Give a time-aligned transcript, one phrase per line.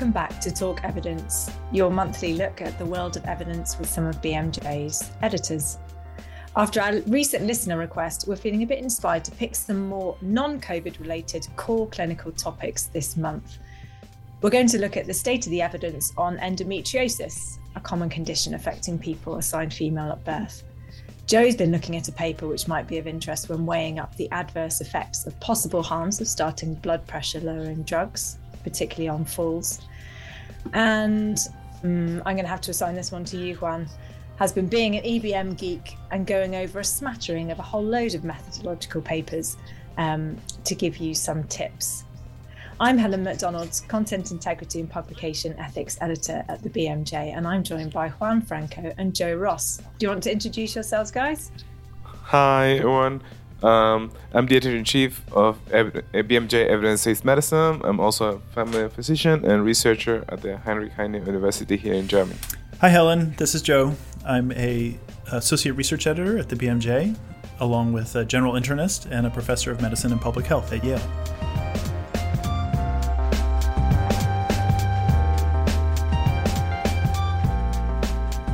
[0.00, 4.06] Welcome back to Talk Evidence, your monthly look at the world of evidence with some
[4.06, 5.76] of BMJ's editors.
[6.56, 10.58] After our recent listener request, we're feeling a bit inspired to pick some more non
[10.58, 13.58] COVID related core clinical topics this month.
[14.40, 18.54] We're going to look at the state of the evidence on endometriosis, a common condition
[18.54, 20.64] affecting people assigned female at birth.
[21.26, 24.30] Joe's been looking at a paper which might be of interest when weighing up the
[24.30, 29.80] adverse effects of possible harms of starting blood pressure lowering drugs, particularly on falls.
[30.72, 31.38] And
[31.82, 33.88] um, I'm going to have to assign this one to you, Juan
[34.40, 38.14] has been being an EBM geek and going over a smattering of a whole load
[38.14, 39.58] of methodological papers
[39.98, 42.04] um, to give you some tips.
[42.80, 47.92] I'm Helen McDonald, Content Integrity and Publication Ethics Editor at the BMJ, and I'm joined
[47.92, 49.76] by Juan Franco and Joe Ross.
[49.98, 51.52] Do you want to introduce yourselves, guys?
[52.04, 53.22] Hi, everyone.
[53.62, 57.80] Um, I'm the editor in chief of BMJ Evidence Based Medicine.
[57.84, 62.38] I'm also a family physician and researcher at the Heinrich Heine University here in Germany.
[62.80, 63.34] Hi, Helen.
[63.36, 63.94] This is Joe.
[64.24, 64.98] I'm a
[65.32, 67.16] associate research editor at the BMJ,
[67.60, 71.02] along with a general internist and a professor of medicine and public health at Yale.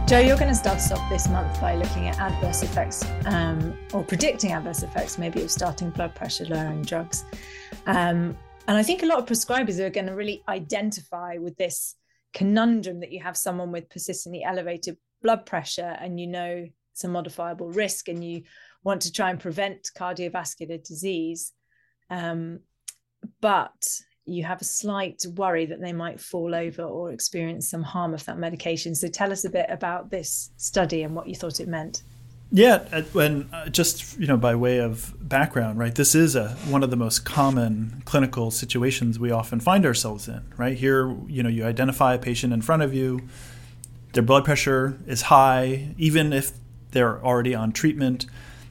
[0.06, 3.76] Joe, you're going to start us off this month by looking at adverse effects um,
[3.92, 7.24] or predicting adverse effects, maybe of starting blood pressure lowering drugs.
[7.86, 11.96] Um, and I think a lot of prescribers are going to really identify with this
[12.32, 17.08] conundrum that you have someone with persistently elevated blood pressure and you know it's a
[17.08, 18.44] modifiable risk and you
[18.84, 21.52] want to try and prevent cardiovascular disease.
[22.10, 22.60] Um,
[23.40, 28.12] but you have a slight worry that they might fall over or experience some harm
[28.12, 28.94] of that medication.
[28.94, 32.02] So tell us a bit about this study and what you thought it meant.
[32.52, 35.94] Yeah, and uh, just you know, by way of background, right?
[35.94, 40.42] This is a one of the most common clinical situations we often find ourselves in.
[40.56, 43.22] Right here, you know, you identify a patient in front of you,
[44.12, 46.52] their blood pressure is high, even if
[46.92, 48.26] they're already on treatment,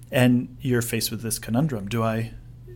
[0.09, 2.31] and you're faced with this conundrum: Do I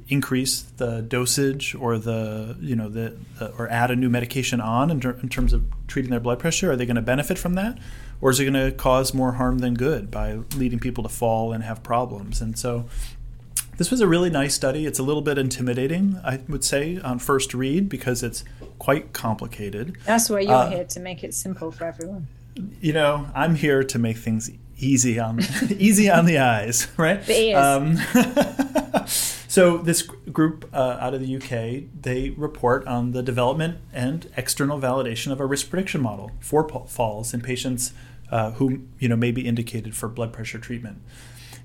[0.10, 4.90] increase the dosage or the you know the, the or add a new medication on
[4.90, 6.72] in, ter- in, terms of treating their blood pressure?
[6.72, 7.78] Are they going to benefit from that?
[8.20, 11.54] Or is it going to cause more harm than good by leading people to fall
[11.54, 12.42] and have problems?
[12.42, 12.86] And so
[13.78, 14.86] this was a really nice study.
[14.86, 18.44] It's a little bit intimidating i would say on first read because it's
[18.80, 19.96] quite complicated.
[20.06, 22.28] That's why you're uh, here to make it simple for everyone.
[22.82, 25.40] You know i'm here to make things easy on
[25.70, 27.24] easy on the eyes right?
[27.26, 27.58] The ears.
[27.58, 29.06] Um,
[29.50, 34.80] So this group uh, out of the UK, they report on the development and external
[34.80, 37.92] validation of a risk prediction model for falls in patients
[38.32, 41.02] uh, who you know may be indicated for blood pressure treatment,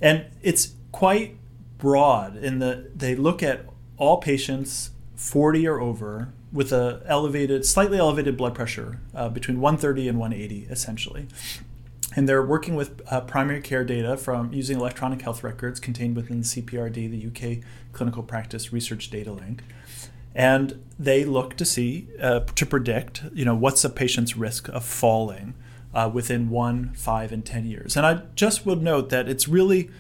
[0.01, 1.37] and it's quite
[1.77, 3.67] broad in that they look at
[3.99, 10.09] all patients 40 or over with a elevated, slightly elevated blood pressure uh, between 130
[10.09, 11.27] and 180, essentially
[12.17, 16.41] and they're working with uh, primary care data from using electronic health records contained within
[16.41, 19.61] the CPRD, the UK Clinical Practice Research Datalink.
[20.35, 24.85] And they look to see, uh, to predict, you know, what's a patient's risk of
[24.85, 25.55] falling
[25.93, 27.97] uh, within one, five, and 10 years.
[27.97, 29.91] And I just would note that it's really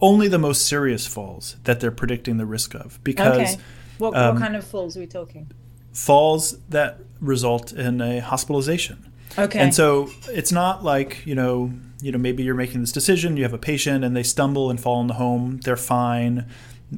[0.00, 3.02] only the most serious falls that they're predicting the risk of.
[3.02, 3.54] Because.
[3.54, 3.62] Okay.
[3.98, 5.50] What, um, what kind of falls are we talking?
[5.92, 9.12] Falls that result in a hospitalization.
[9.36, 9.58] Okay.
[9.58, 13.42] And so it's not like, you know, you know, maybe you're making this decision, you
[13.42, 16.46] have a patient and they stumble and fall in the home, they're fine,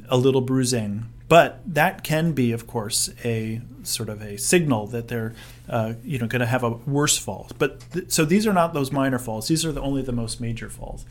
[0.09, 1.07] a little bruising.
[1.27, 5.33] But that can be, of course, a sort of a signal that they're,
[5.69, 7.49] uh, you know, going to have a worse fall.
[7.57, 10.41] But th- so these are not those minor falls; these are the, only the most
[10.41, 11.05] major falls,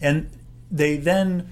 [0.00, 0.30] and
[0.70, 1.48] they then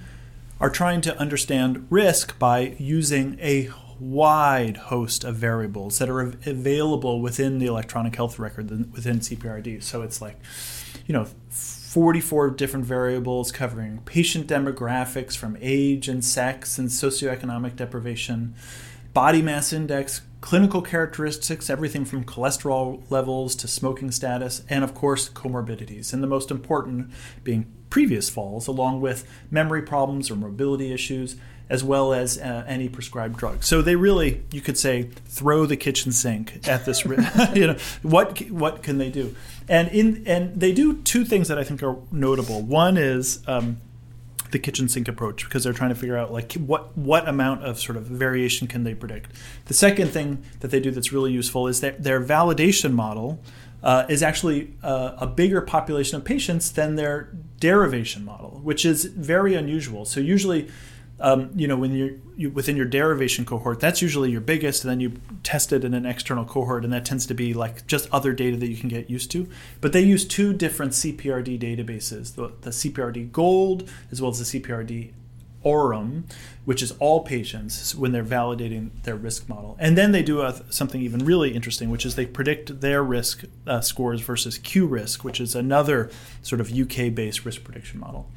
[0.61, 3.69] are trying to understand risk by using a
[4.03, 9.83] wide host of variables that are available within the electronic health record within CPRD.
[9.83, 10.39] So it's like,
[11.07, 18.55] you know, 44 different variables covering patient demographics from age and sex and socioeconomic deprivation,
[19.15, 25.29] body mass index, clinical characteristics, everything from cholesterol levels to smoking status, and of course,
[25.29, 26.13] comorbidities.
[26.13, 27.13] And the most important
[27.45, 31.37] being previous falls, along with memory problems or mobility issues,
[31.69, 33.63] as well as uh, any prescribed drug.
[33.63, 37.05] So they really, you could say, throw the kitchen sink at this.
[37.55, 39.35] you know, what what can they do?
[39.69, 42.63] And in and they do two things that I think are notable.
[42.63, 43.81] One is um,
[44.51, 47.79] the kitchen sink approach because they're trying to figure out like what what amount of
[47.79, 49.31] sort of variation can they predict.
[49.67, 53.41] The second thing that they do that's really useful is that their validation model.
[53.85, 59.07] Uh, is actually uh, a bigger population of patients than their derivation model, which is
[59.07, 60.05] very unusual.
[60.05, 60.69] So usually
[61.23, 64.91] um, you know, when you're you, within your derivation cohort, that's usually your biggest, and
[64.91, 68.09] then you test it in an external cohort, and that tends to be like just
[68.13, 69.49] other data that you can get used to.
[69.81, 74.61] But they use two different CPRD databases: the, the CPRD Gold as well as the
[74.61, 75.13] CPRD
[75.65, 76.25] Aurum,
[76.65, 79.77] which is all patients when they're validating their risk model.
[79.79, 83.45] And then they do a, something even really interesting, which is they predict their risk
[83.69, 86.11] uh, scores versus QRISK, which is another
[86.43, 88.29] sort of UK based risk prediction model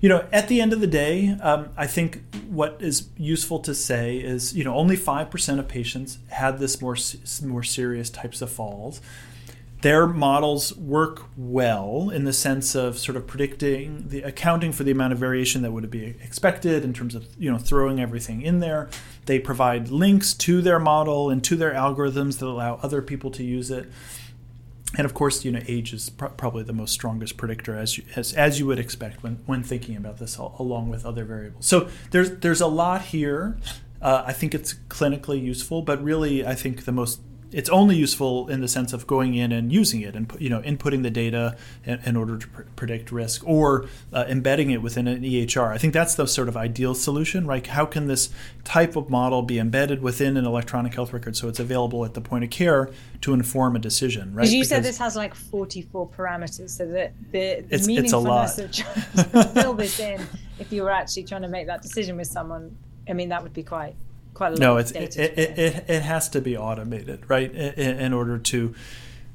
[0.00, 3.74] you know, at the end of the day, um, I think what is useful to
[3.74, 6.96] say is, you know, only five percent of patients had this more
[7.44, 9.00] more serious types of falls.
[9.82, 14.90] Their models work well in the sense of sort of predicting the accounting for the
[14.90, 18.60] amount of variation that would be expected in terms of you know throwing everything in
[18.60, 18.88] there.
[19.26, 23.44] They provide links to their model and to their algorithms that allow other people to
[23.44, 23.90] use it
[24.96, 28.04] and of course, you know, age is pr- probably the most strongest predictor, as you,
[28.16, 31.66] as, as you would expect when, when thinking about this, all, along with other variables.
[31.66, 33.56] So there's there's a lot here.
[34.02, 37.20] Uh, I think it's clinically useful, but really, I think the most
[37.52, 40.60] it's only useful in the sense of going in and using it and you know
[40.62, 45.08] inputting the data in, in order to pr- predict risk or uh, embedding it within
[45.08, 45.68] an EHR.
[45.68, 47.66] I think that's the sort of ideal solution, right?
[47.66, 48.30] How can this
[48.64, 52.20] type of model be embedded within an electronic health record so it's available at the
[52.20, 52.90] point of care
[53.22, 54.42] to inform a decision, right?
[54.42, 58.80] Because you said this has like 44 parameters, so that the, the it's, meaningfulness it's
[58.80, 60.20] of trying to fill this in,
[60.58, 62.76] if you were actually trying to make that decision with someone,
[63.08, 63.96] I mean, that would be quite
[64.40, 64.60] quite a lot.
[64.60, 67.52] No, it's it, it, it, it, has to be automated, right?
[67.54, 68.74] In, in, order to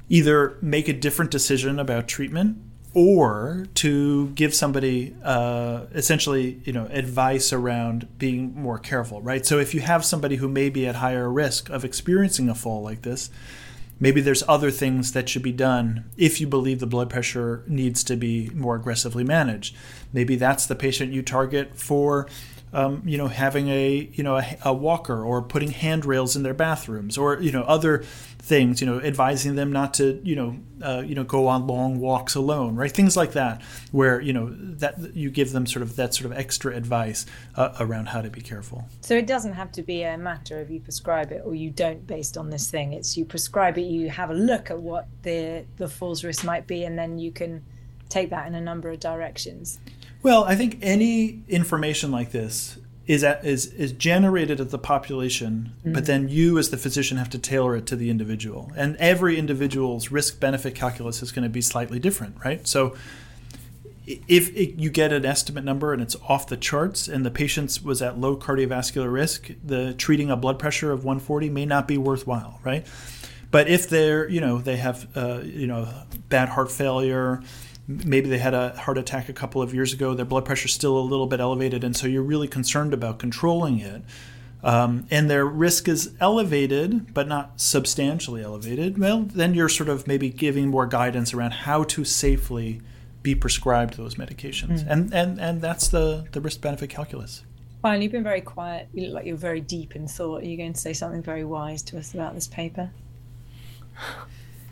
[0.08, 2.58] either make a different decision about treatment
[2.92, 9.46] or to give somebody uh, essentially, you know, advice around being more careful, right?
[9.46, 12.82] So if you have somebody who may be at higher risk of experiencing a fall
[12.82, 13.30] like this,
[14.00, 18.02] maybe there's other things that should be done if you believe the blood pressure needs
[18.02, 19.76] to be more aggressively managed.
[20.12, 22.26] Maybe that's the patient you target for
[22.72, 26.54] um, you know, having a you know a, a, walker or putting handrails in their
[26.54, 28.02] bathrooms or you know other
[28.38, 28.80] things.
[28.80, 32.34] You know, advising them not to you know uh, you know go on long walks
[32.34, 32.90] alone, right?
[32.90, 36.36] Things like that, where you know that you give them sort of that sort of
[36.36, 37.24] extra advice
[37.54, 38.84] uh, around how to be careful.
[39.00, 42.06] So it doesn't have to be a matter of you prescribe it or you don't
[42.06, 42.92] based on this thing.
[42.92, 46.66] It's you prescribe it, you have a look at what the the falls risk might
[46.66, 47.62] be, and then you can
[48.08, 49.78] take that in a number of directions.
[50.26, 55.72] Well, I think any information like this is at, is is generated at the population,
[55.78, 55.92] mm-hmm.
[55.92, 58.72] but then you as the physician have to tailor it to the individual.
[58.76, 62.66] And every individual's risk benefit calculus is going to be slightly different, right?
[62.66, 62.96] So
[64.04, 67.78] if it, you get an estimate number and it's off the charts and the patient
[67.84, 71.98] was at low cardiovascular risk, the treating a blood pressure of 140 may not be
[71.98, 72.84] worthwhile, right?
[73.52, 75.88] But if they're, you know, they have, uh, you know,
[76.28, 77.44] bad heart failure,
[77.88, 80.72] maybe they had a heart attack a couple of years ago, their blood pressure is
[80.72, 84.02] still a little bit elevated, and so you're really concerned about controlling it.
[84.62, 90.06] Um, and their risk is elevated, but not substantially elevated, well, then you're sort of
[90.06, 92.80] maybe giving more guidance around how to safely
[93.22, 94.82] be prescribed those medications.
[94.82, 94.86] Mm.
[94.88, 97.44] And, and, and that's the, the risk benefit calculus.
[97.82, 98.88] Juan, you've been very quiet.
[98.92, 100.42] You look like you're very deep in thought.
[100.42, 102.90] Are you going to say something very wise to us about this paper?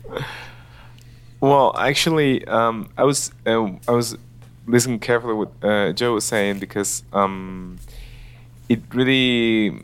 [1.41, 4.17] Well, actually, um, I was uh, I was
[4.67, 7.77] listening carefully what uh, Joe was saying because um,
[8.69, 9.79] it really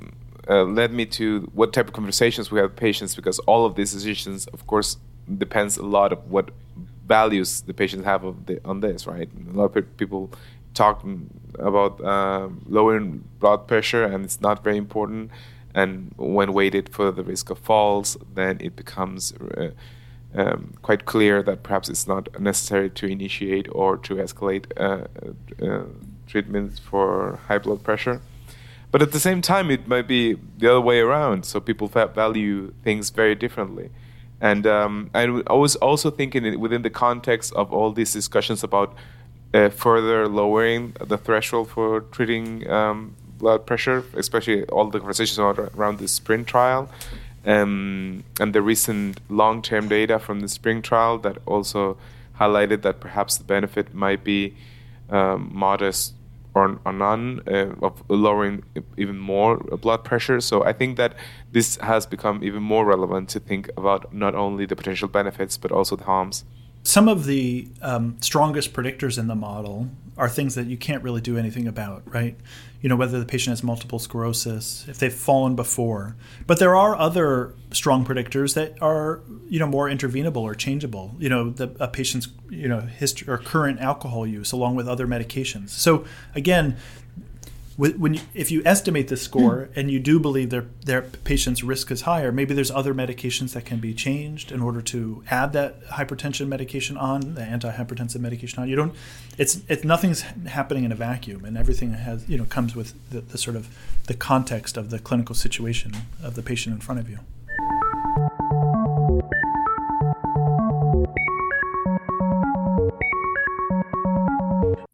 [0.49, 3.75] uh, led me to what type of conversations we have with patients because all of
[3.75, 4.97] these decisions, of course,
[5.37, 6.49] depends a lot of what
[7.05, 9.29] values the patients have the, on this, right?
[9.53, 10.31] A lot of people
[10.73, 11.05] talk
[11.59, 15.31] about uh, lowering blood pressure, and it's not very important.
[15.75, 19.71] And when weighted for the risk of falls, then it becomes uh,
[20.35, 25.07] um, quite clear that perhaps it's not necessary to initiate or to escalate uh,
[25.65, 25.83] uh,
[26.27, 28.21] treatments for high blood pressure.
[28.91, 31.45] But at the same time, it might be the other way around.
[31.45, 33.89] So people value things very differently.
[34.41, 38.95] And um, I was also thinking within the context of all these discussions about
[39.53, 45.99] uh, further lowering the threshold for treating um, blood pressure, especially all the conversations around
[45.99, 46.89] the SPRINT trial
[47.45, 51.97] um, and the recent long term data from the SPRINT trial that also
[52.39, 54.55] highlighted that perhaps the benefit might be
[55.09, 56.13] um, modest
[56.53, 58.63] or, or none uh, of lowering
[58.97, 60.41] even more blood pressure.
[60.41, 61.15] So I think that
[61.51, 65.71] this has become even more relevant to think about not only the potential benefits but
[65.71, 66.43] also the harms.
[66.83, 71.21] Some of the um, strongest predictors in the model are things that you can't really
[71.21, 72.35] do anything about, right?
[72.81, 76.15] You know, whether the patient has multiple sclerosis, if they've fallen before.
[76.47, 81.15] But there are other strong predictors that are, you know, more intervenable or changeable.
[81.19, 85.07] You know, the a patient's, you know, history or current alcohol use along with other
[85.07, 85.69] medications.
[85.69, 86.77] So again,
[87.89, 89.79] when you, if you estimate the score hmm.
[89.79, 93.65] and you do believe their their patient's risk is higher, maybe there's other medications that
[93.65, 98.69] can be changed in order to add that hypertension medication on the antihypertensive medication on.
[98.69, 98.95] You don't.
[99.37, 103.21] It's it's nothing's happening in a vacuum, and everything has you know comes with the,
[103.21, 103.67] the sort of
[104.07, 107.19] the context of the clinical situation of the patient in front of you.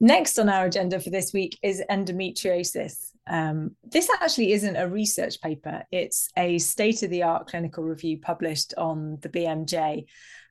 [0.07, 3.11] Next on our agenda for this week is endometriosis.
[3.29, 8.17] Um, this actually isn't a research paper, it's a state of the art clinical review
[8.17, 10.05] published on the BMJ.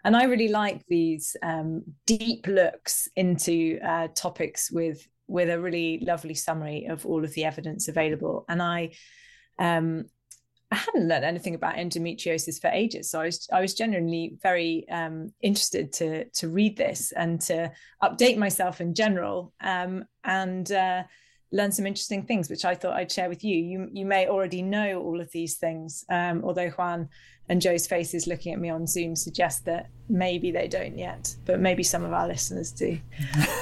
[0.05, 6.01] And I really like these um, deep looks into uh, topics with, with a really
[6.07, 8.45] lovely summary of all of the evidence available.
[8.51, 8.91] And I
[9.59, 10.05] um,
[10.71, 14.89] I hadn't learned anything about endometriosis for ages, so I was I was genuinely very
[14.91, 17.71] um, interested to to read this and to
[18.03, 21.05] update myself in general um, and uh,
[21.53, 23.57] learn some interesting things, which I thought I'd share with you.
[23.57, 27.09] You you may already know all of these things, um, although Juan
[27.49, 31.61] and Joe's faces looking at me on Zoom suggest that maybe they don't yet, but
[31.61, 32.99] maybe some of our listeners do.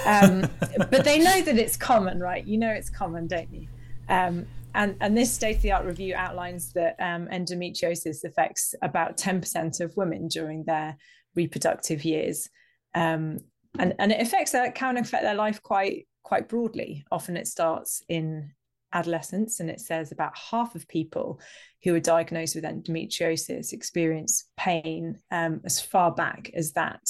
[0.06, 0.46] Um,
[0.90, 2.46] but they know that it's common, right?
[2.46, 3.68] You know it's common, don't you?
[4.10, 4.44] Um,
[4.74, 9.80] and, and this state of the art review outlines that um, endometriosis affects about 10%
[9.80, 10.96] of women during their
[11.34, 12.48] reproductive years.
[12.94, 13.38] Um,
[13.78, 17.04] and, and it affects their, can affect their life quite, quite broadly.
[17.10, 18.50] Often it starts in
[18.92, 21.40] adolescence, and it says about half of people
[21.82, 27.02] who are diagnosed with endometriosis experience pain um, as far back as that.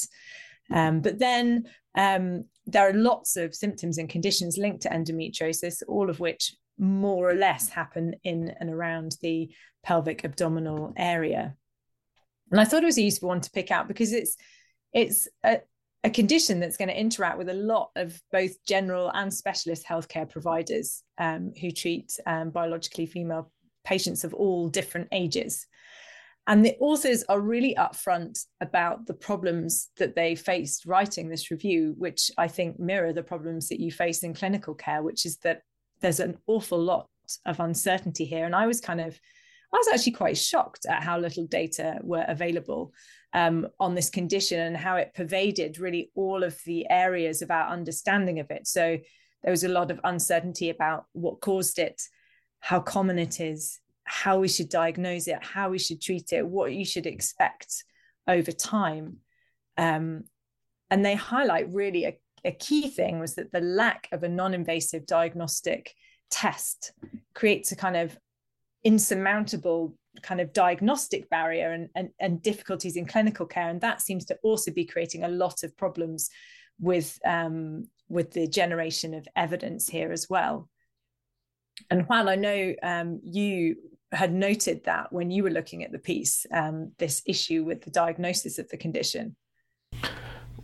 [0.73, 6.09] Um, but then um, there are lots of symptoms and conditions linked to endometriosis, all
[6.09, 9.50] of which more or less happen in and around the
[9.82, 11.54] pelvic abdominal area.
[12.50, 14.36] And I thought it was a useful one to pick out because it's
[14.92, 15.58] it's a,
[16.04, 20.28] a condition that's going to interact with a lot of both general and specialist healthcare
[20.28, 23.50] providers um, who treat um, biologically female
[23.84, 25.66] patients of all different ages.
[26.46, 31.94] And the authors are really upfront about the problems that they faced writing this review,
[31.96, 35.62] which I think mirror the problems that you face in clinical care, which is that
[36.04, 37.08] there's an awful lot
[37.46, 38.44] of uncertainty here.
[38.44, 39.18] And I was kind of,
[39.73, 42.92] I was actually quite shocked at how little data were available
[43.32, 47.68] um, on this condition and how it pervaded really all of the areas of our
[47.70, 48.66] understanding of it.
[48.66, 48.99] So
[49.42, 52.02] there was a lot of uncertainty about what caused it,
[52.61, 56.75] how common it is, how we should diagnose it, how we should treat it, what
[56.75, 57.82] you should expect
[58.28, 59.20] over time.
[59.78, 60.25] Um,
[60.90, 65.06] and they highlight really a a key thing was that the lack of a non-invasive
[65.06, 65.92] diagnostic
[66.30, 66.92] test
[67.34, 68.16] creates a kind of
[68.82, 73.68] insurmountable kind of diagnostic barrier and, and, and difficulties in clinical care.
[73.68, 76.30] And that seems to also be creating a lot of problems
[76.78, 80.68] with um, with the generation of evidence here as well.
[81.90, 83.76] And while i know um, you
[84.12, 87.90] had noted that when you were looking at the piece um, this issue with the
[87.90, 89.34] diagnosis of the condition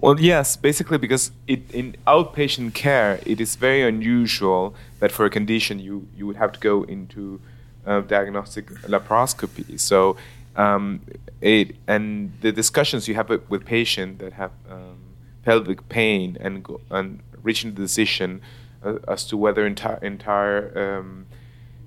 [0.01, 5.31] well, yes, basically because it, in outpatient care, it is very unusual that for a
[5.31, 7.41] condition you, you would have to go into
[7.87, 9.79] uh, diagnostic laparoscopy.
[9.79, 10.17] So,
[10.57, 11.03] um,
[11.43, 14.99] it, and the discussions you have with, patients that have um,
[15.45, 18.41] pelvic pain and go, and reaching the decision
[18.83, 21.27] uh, as to whether entire entire um,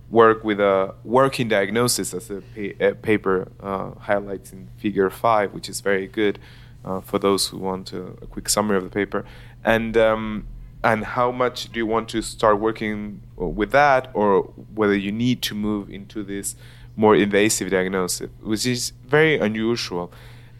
[0.09, 5.67] work with a working diagnosis, as the pa- paper uh, highlights in Figure Five, which
[5.67, 6.39] is very good
[6.85, 9.25] uh, for those who want a, a, quick summary of the paper,
[9.63, 10.47] and um,
[10.83, 14.41] and how much do you want to start working with that, or
[14.75, 16.55] whether you need to move into this
[16.95, 20.11] more invasive diagnosis, which is very unusual,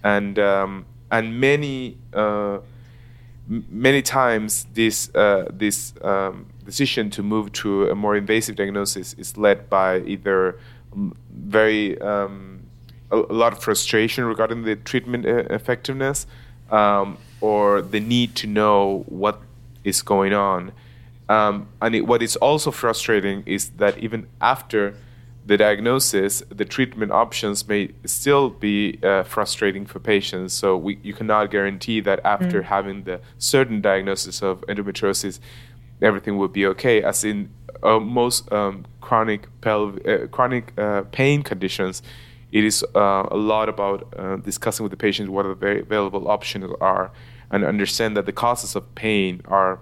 [0.04, 2.60] and um, and many uh,
[3.48, 9.38] many times this uh, this um, decision to move to a more invasive diagnosis is
[9.38, 10.58] led by either
[11.32, 12.63] very um,
[13.14, 16.26] a, lot of frustration regarding the treatment uh, effectiveness
[16.72, 19.42] um, or the need to know what
[19.84, 20.72] is going on.
[21.30, 24.96] Um, and it, what is also frustrating is that even after
[25.46, 30.54] the diagnosis, the treatment options may still be uh, frustrating for patients.
[30.54, 32.66] So we, you cannot guarantee that after mm.
[32.66, 35.40] having the certain diagnosis of endometriosis,
[36.02, 37.04] everything will be okay.
[37.04, 37.50] As in
[37.82, 42.02] uh, most um, chronic pelv- uh, chronic uh, pain conditions,
[42.54, 46.72] it is uh, a lot about uh, discussing with the patient what the available options
[46.80, 47.12] are
[47.50, 49.80] and understand that the causes of pain are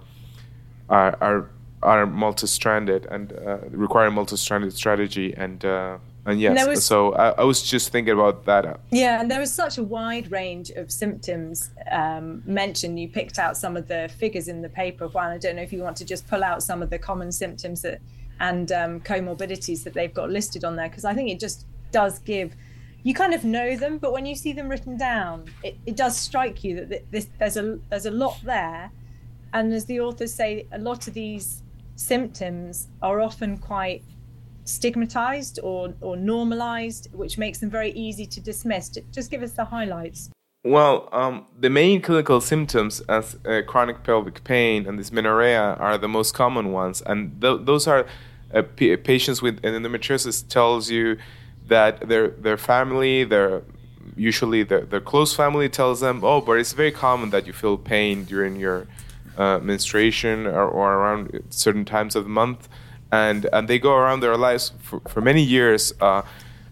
[0.90, 1.50] are are,
[1.84, 7.44] are multi-stranded and uh, require multi-stranded strategy and uh, and yes was, so I, I,
[7.44, 8.80] was just thinking about that.
[8.90, 13.00] Yeah and there was such a wide range of symptoms um, mentioned.
[13.00, 15.74] You picked out some of the figures in the paper Juan I don't know if
[15.74, 18.00] you want to just pull out some of the common symptoms that
[18.40, 22.20] and um, comorbidities that they've got listed on there because I think it just does
[22.20, 22.56] give
[23.04, 26.16] you kind of know them, but when you see them written down, it, it does
[26.16, 28.92] strike you that this, there's a there's a lot there,
[29.54, 31.64] and as the authors say, a lot of these
[31.96, 34.04] symptoms are often quite
[34.66, 38.90] stigmatized or or normalized, which makes them very easy to dismiss.
[39.12, 40.30] Just give us the highlights.
[40.64, 46.08] Well, um, the main clinical symptoms as uh, chronic pelvic pain and dysmenorrhea are the
[46.08, 48.06] most common ones, and th- those are
[48.54, 51.18] uh, p- patients with endometriosis tells you
[51.72, 53.64] that their their family, their
[54.16, 57.78] usually their, their close family tells them, oh, but it's very common that you feel
[57.78, 58.88] pain during your
[59.38, 62.68] uh, menstruation or, or, around certain times of the month,
[63.12, 65.94] and and they go around their lives for, for many years.
[66.00, 66.22] Uh,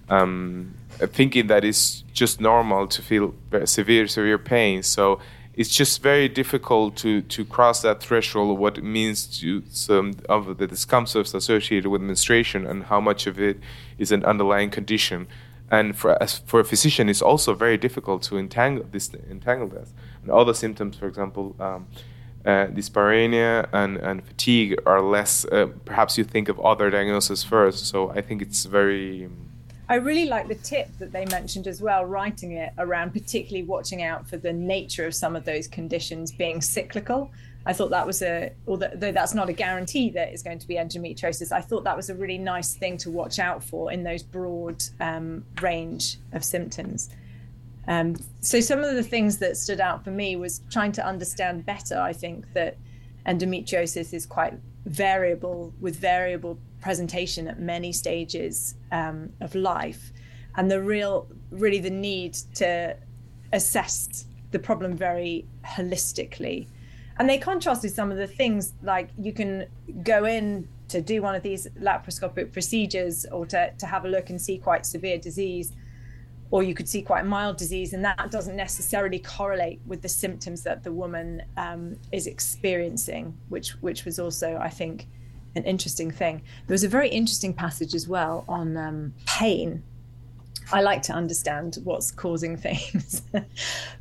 [0.10, 0.74] um,
[1.20, 5.20] thinking that it's just normal to feel severe severe pain so
[5.60, 10.14] it's just very difficult to to cross that threshold of what it means to some
[10.30, 13.58] of the discomforts associated with menstruation and how much of it
[13.98, 15.28] is an underlying condition.
[15.70, 19.90] And for for a physician it's also very difficult to entangle this entangle this.
[20.22, 21.88] And other symptoms for example um,
[22.46, 27.86] uh, dyspareunia and, and fatigue are less uh, perhaps you think of other diagnoses first.
[27.86, 29.28] So i think it's very
[29.90, 34.04] I really like the tip that they mentioned as well, writing it around particularly watching
[34.04, 37.32] out for the nature of some of those conditions being cyclical.
[37.66, 40.76] I thought that was a, although that's not a guarantee that it's going to be
[40.76, 44.22] endometriosis, I thought that was a really nice thing to watch out for in those
[44.22, 47.10] broad um, range of symptoms.
[47.88, 51.66] Um, so some of the things that stood out for me was trying to understand
[51.66, 52.00] better.
[52.00, 52.78] I think that
[53.26, 54.54] endometriosis is quite
[54.86, 60.12] variable with variable presentation at many stages um, of life,
[60.58, 62.96] and the real, really, the need to
[63.54, 66.68] assess the problem very holistically.
[67.18, 69.66] And they contrasted some of the things like you can
[70.04, 74.30] go in to do one of these laparoscopic procedures or to, to have a look
[74.30, 75.74] and see quite severe disease,
[76.52, 80.64] or you could see quite mild disease, and that doesn't necessarily correlate with the symptoms
[80.64, 85.08] that the woman um, is experiencing, which which was also, I think,
[85.56, 86.42] an interesting thing.
[86.68, 89.84] There was a very interesting passage as well on um, pain.
[90.72, 93.24] I like to understand what's causing things,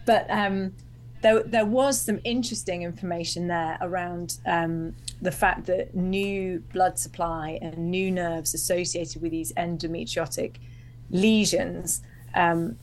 [0.07, 0.75] but um,
[1.23, 7.59] there, there was some interesting information there around um, the fact that new blood supply
[7.61, 10.57] and new nerves associated with these endometriotic
[11.11, 12.03] lesions
[12.35, 12.77] um,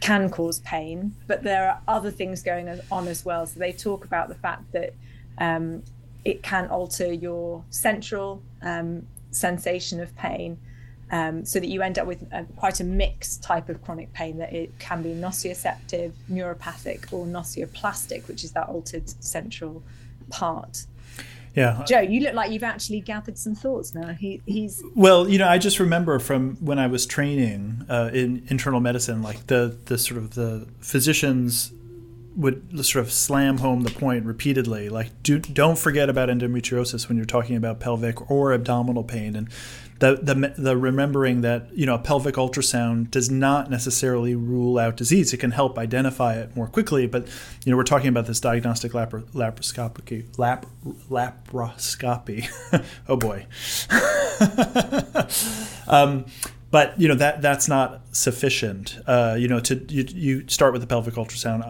[0.00, 3.46] can cause pain, but there are other things going on as well.
[3.46, 4.94] So they talk about the fact that
[5.38, 5.82] um,
[6.26, 10.58] it can alter your central um, sensation of pain
[11.12, 14.38] um, so that you end up with a, quite a mixed type of chronic pain
[14.38, 19.84] that it can be nociceptive, neuropathic, or nociplastic, which is that altered central
[20.28, 20.86] part.
[21.54, 21.84] Yeah.
[21.86, 24.08] Joe, you look like you've actually gathered some thoughts now.
[24.08, 28.44] He, he's well, you know, I just remember from when I was training uh, in
[28.48, 31.72] internal medicine, like the the sort of the physicians
[32.36, 37.16] would sort of slam home the point repeatedly like do, don't forget about endometriosis when
[37.16, 39.34] you're talking about pelvic or abdominal pain.
[39.34, 39.48] And
[39.98, 44.98] the, the, the remembering that you know a pelvic ultrasound does not necessarily rule out
[44.98, 45.32] disease.
[45.32, 47.26] It can help identify it more quickly but
[47.64, 50.66] you know we're talking about this diagnostic lapar, laparoscopy lap,
[51.10, 52.48] laparoscopy.
[53.08, 53.46] Oh boy.
[55.88, 56.26] Um,
[56.70, 58.98] but you know that that's not sufficient.
[59.06, 61.62] Uh, you know, to you, you, start with the pelvic ultrasound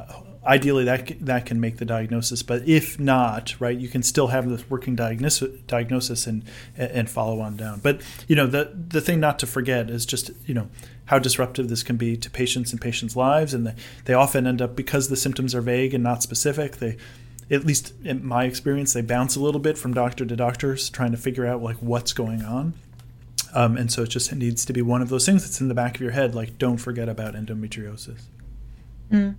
[0.46, 4.48] ideally that that can make the diagnosis but if not right you can still have
[4.48, 6.44] this working diagnosis diagnosis and
[6.76, 7.80] and follow on down.
[7.80, 10.68] But you know the the thing not to forget is just you know
[11.06, 13.74] how disruptive this can be to patients and patients lives and they,
[14.06, 16.96] they often end up because the symptoms are vague and not specific they
[17.50, 21.12] at least in my experience they bounce a little bit from doctor to doctors trying
[21.12, 22.74] to figure out like what's going on.
[23.54, 25.74] Um, and so it just needs to be one of those things that's in the
[25.74, 28.22] back of your head like don't forget about endometriosis.
[29.10, 29.36] Mm.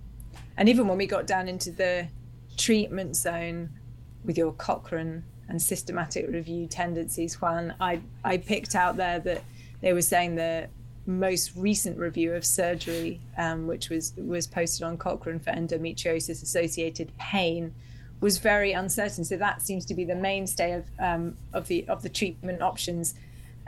[0.58, 2.08] And even when we got down into the
[2.56, 3.70] treatment zone
[4.24, 9.44] with your Cochrane and systematic review tendencies, Juan, I, I picked out there that
[9.80, 10.68] they were saying the
[11.06, 17.16] most recent review of surgery, um, which was was posted on Cochrane for endometriosis associated
[17.18, 17.72] pain,
[18.20, 19.24] was very uncertain.
[19.24, 23.14] So that seems to be the mainstay of um, of the of the treatment options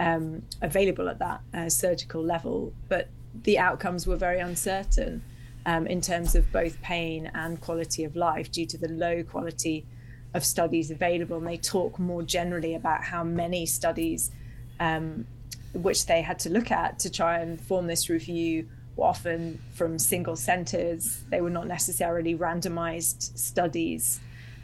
[0.00, 2.74] um, available at that uh, surgical level.
[2.88, 3.08] But
[3.44, 5.22] the outcomes were very uncertain
[5.70, 9.86] um, in terms of both pain and quality of life due to the low quality
[10.34, 11.36] of studies available.
[11.36, 14.32] And they talk more generally about how many studies
[14.80, 15.26] um,
[15.72, 19.96] which they had to look at to try and form this review were often from
[19.96, 21.22] single centers.
[21.30, 24.18] They were not necessarily randomized studies.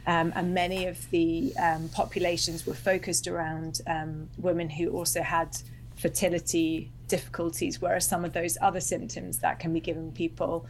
[0.07, 5.57] Um, and many of the um, populations were focused around um, women who also had
[5.95, 10.67] fertility difficulties, whereas some of those other symptoms that can be given people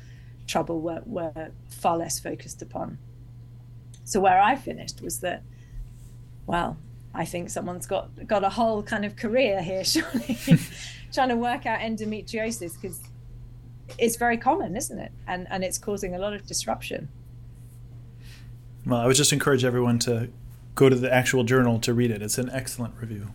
[0.48, 2.98] trouble were, were far less focused upon.
[4.06, 5.44] So where I finished was that,
[6.46, 6.78] well,
[7.14, 10.38] I think someone's got got a whole kind of career here, surely,
[11.12, 13.02] trying to work out endometriosis because
[13.98, 15.12] it's very common, isn't it?
[15.28, 17.10] And and it's causing a lot of disruption.
[18.86, 20.30] Well, I would just encourage everyone to
[20.76, 22.22] go to the actual journal to read it.
[22.22, 23.32] It's an excellent review.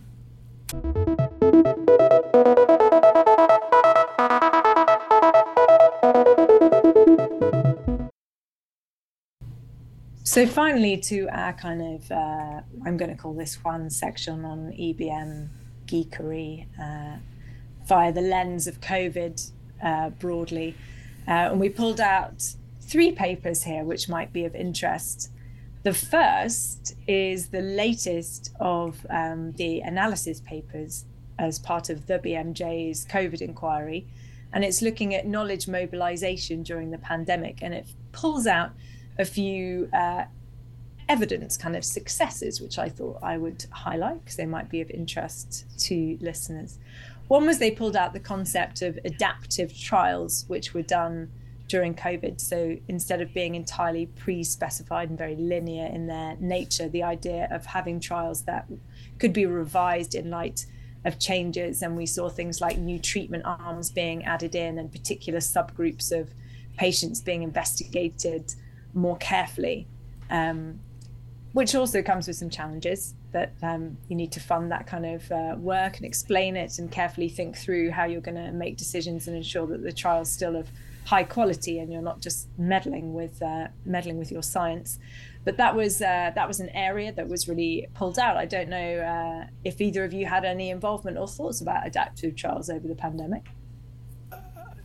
[10.33, 14.71] So finally, to our kind of, uh, I'm going to call this one section on
[14.71, 15.47] EBM
[15.85, 17.17] geekery uh,
[17.85, 19.51] via the lens of COVID
[19.83, 20.75] uh, broadly.
[21.27, 25.29] Uh, and we pulled out three papers here which might be of interest.
[25.83, 31.05] The first is the latest of um, the analysis papers
[31.37, 34.07] as part of the BMJ's COVID inquiry.
[34.51, 37.59] And it's looking at knowledge mobilization during the pandemic.
[37.61, 38.71] And it pulls out
[39.17, 40.25] a few uh,
[41.09, 44.89] evidence kind of successes, which I thought I would highlight because they might be of
[44.89, 46.79] interest to listeners.
[47.27, 51.31] One was they pulled out the concept of adaptive trials, which were done
[51.67, 52.39] during COVID.
[52.41, 57.47] So instead of being entirely pre specified and very linear in their nature, the idea
[57.51, 58.67] of having trials that
[59.19, 60.65] could be revised in light
[61.05, 61.81] of changes.
[61.81, 66.29] And we saw things like new treatment arms being added in and particular subgroups of
[66.77, 68.53] patients being investigated
[68.93, 69.87] more carefully,
[70.29, 70.79] um,
[71.53, 75.31] which also comes with some challenges that um, you need to fund that kind of
[75.31, 79.27] uh, work and explain it and carefully think through how you're going to make decisions
[79.27, 80.69] and ensure that the trial's still of
[81.05, 84.99] high quality and you're not just meddling with uh, meddling with your science.
[85.43, 88.37] But that was uh, that was an area that was really pulled out.
[88.37, 92.35] I don't know uh, if either of you had any involvement or thoughts about adaptive
[92.35, 93.47] trials over the pandemic.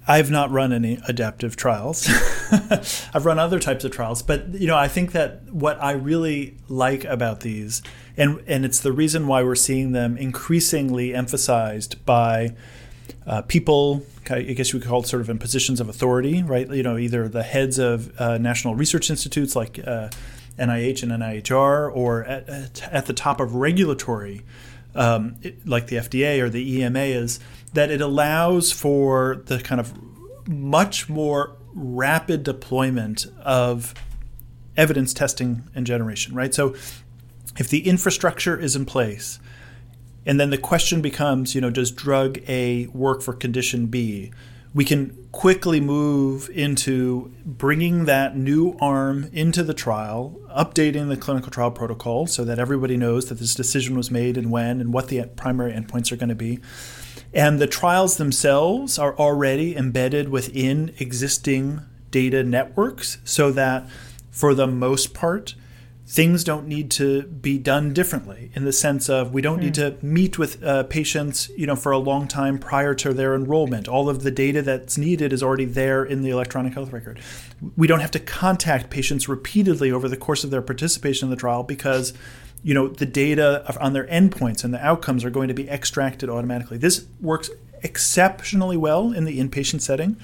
[0.09, 2.09] I've not run any adaptive trials.
[2.51, 6.57] I've run other types of trials, but you know, I think that what I really
[6.67, 7.83] like about these,
[8.17, 12.55] and and it's the reason why we're seeing them increasingly emphasized by
[13.27, 14.03] uh, people.
[14.31, 16.69] I guess you could call it sort of in positions of authority, right?
[16.71, 20.09] You know, either the heads of uh, national research institutes like uh,
[20.59, 24.43] NIH and NIHR, or at, at the top of regulatory,
[24.95, 27.41] um, like the FDA or the EMA is
[27.75, 29.93] that it allows for the kind of
[30.49, 33.95] much more rapid deployment of
[34.77, 36.55] evidence testing and generation, right?
[36.55, 36.75] So
[37.59, 39.39] if the infrastructure is in place,
[40.25, 44.31] and then the question becomes, you know, does drug A work for condition B?
[44.79, 51.51] We can quickly move into bringing that new arm into the trial, updating the clinical
[51.51, 55.09] trial protocol so that everybody knows that this decision was made and when and what
[55.09, 56.61] the primary endpoints are going to be.
[57.35, 61.81] And the trials themselves are already embedded within existing
[62.13, 63.89] data networks so that
[64.31, 65.57] for the most part,
[66.09, 69.65] things don't need to be done differently in the sense of we don't mm.
[69.65, 69.83] need hmm.
[69.83, 73.87] to meet with uh, patients you know for a long time prior to their enrollment
[73.87, 77.21] all of the data that's needed is already there in the electronic health record
[77.77, 81.37] we don't have to contact patients repeatedly over the course of their participation in the
[81.37, 82.15] trial because
[82.63, 86.29] you know the data on their endpoints and the outcomes are going to be extracted
[86.29, 86.79] automatically.
[86.79, 87.51] This works
[87.83, 90.17] exceptionally well in the inpatient setting.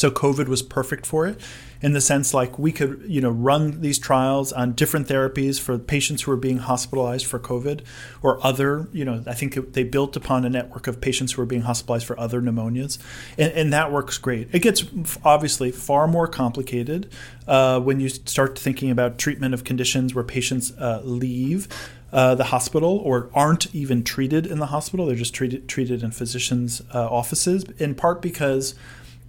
[0.00, 1.40] So COVID was perfect for it
[1.82, 5.78] in the sense like we could you know run these trials on different therapies for
[5.78, 7.82] patients who are being hospitalized for covid
[8.22, 11.46] or other you know i think they built upon a network of patients who are
[11.46, 12.98] being hospitalized for other pneumonias
[13.38, 14.84] and, and that works great it gets
[15.24, 17.10] obviously far more complicated
[17.48, 21.66] uh, when you start thinking about treatment of conditions where patients uh, leave
[22.12, 25.06] uh, the hospital or aren't even treated in the hospital.
[25.06, 28.74] They're just treated treated in physicians' uh, offices, in part because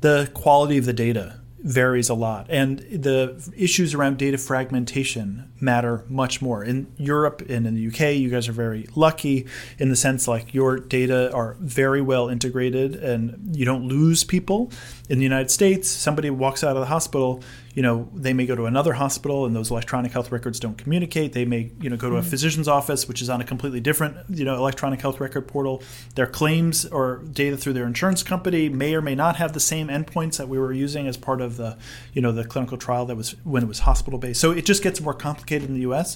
[0.02, 2.48] the quality of the data varies a lot.
[2.50, 6.64] And the issues around data fragmentation matter much more.
[6.64, 10.54] In Europe and in the UK, you guys are very lucky in the sense like
[10.54, 14.72] your data are very well integrated and you don't lose people.
[15.12, 17.44] In the United States, somebody walks out of the hospital,
[17.74, 21.34] you know they may go to another hospital and those electronic health records don't communicate.
[21.34, 22.30] They may you know go to a mm-hmm.
[22.30, 25.84] physician's office which is on a completely different you know electronic health record portal.
[26.16, 29.90] Their claims or data through their insurance company may or may not have the same
[29.90, 31.78] endpoints that we were using as part of the
[32.14, 34.82] you know the clinical trial that was when it was hospital based so it just
[34.82, 36.16] gets more complicated in the US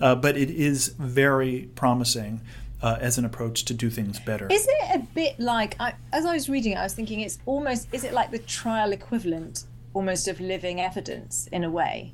[0.00, 2.40] uh, but it is very promising
[2.82, 4.48] uh, as an approach to do things better.
[4.50, 7.38] Is it a bit like, I, as I was reading it, I was thinking it's
[7.46, 9.64] almost, is it like the trial equivalent
[9.96, 12.12] almost of living evidence in a way.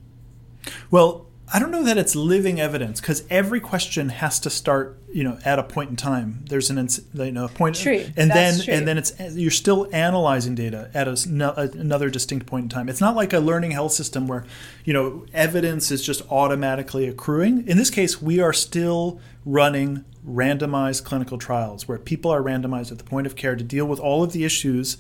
[0.91, 5.25] Well, I don't know that it's living evidence because every question has to start, you
[5.25, 6.45] know, at a point in time.
[6.49, 8.07] There's an, you know, point, true.
[8.17, 8.73] and then true.
[8.73, 12.89] and then it's you're still analyzing data at a, no, another distinct point in time.
[12.89, 14.47] It's not like a learning health system where,
[14.85, 17.67] you know, evidence is just automatically accruing.
[17.67, 22.99] In this case, we are still running randomized clinical trials where people are randomized at
[22.99, 24.97] the point of care to deal with all of the issues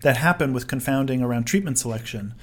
[0.00, 2.34] that happen with confounding around treatment selection,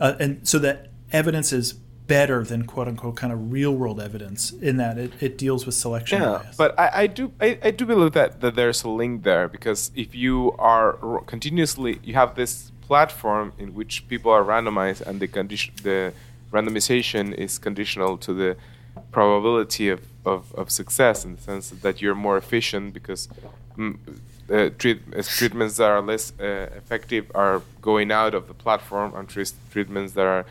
[0.00, 1.74] uh, and so that evidence is
[2.06, 5.74] better than quote unquote kind of real world evidence in that it, it deals with
[5.74, 6.56] selection Yeah, bias.
[6.56, 9.90] but I, I do I, I do believe that, that there's a link there because
[9.96, 10.92] if you are
[11.26, 16.12] continuously you have this platform in which people are randomized and the condition the
[16.52, 18.56] randomization is conditional to the
[19.10, 23.28] probability of, of, of success in the sense that you're more efficient because
[23.76, 23.96] mm,
[24.50, 29.14] uh, treat, uh, treatments that are less uh, effective are going out of the platform
[29.14, 30.44] and treat, treatments that are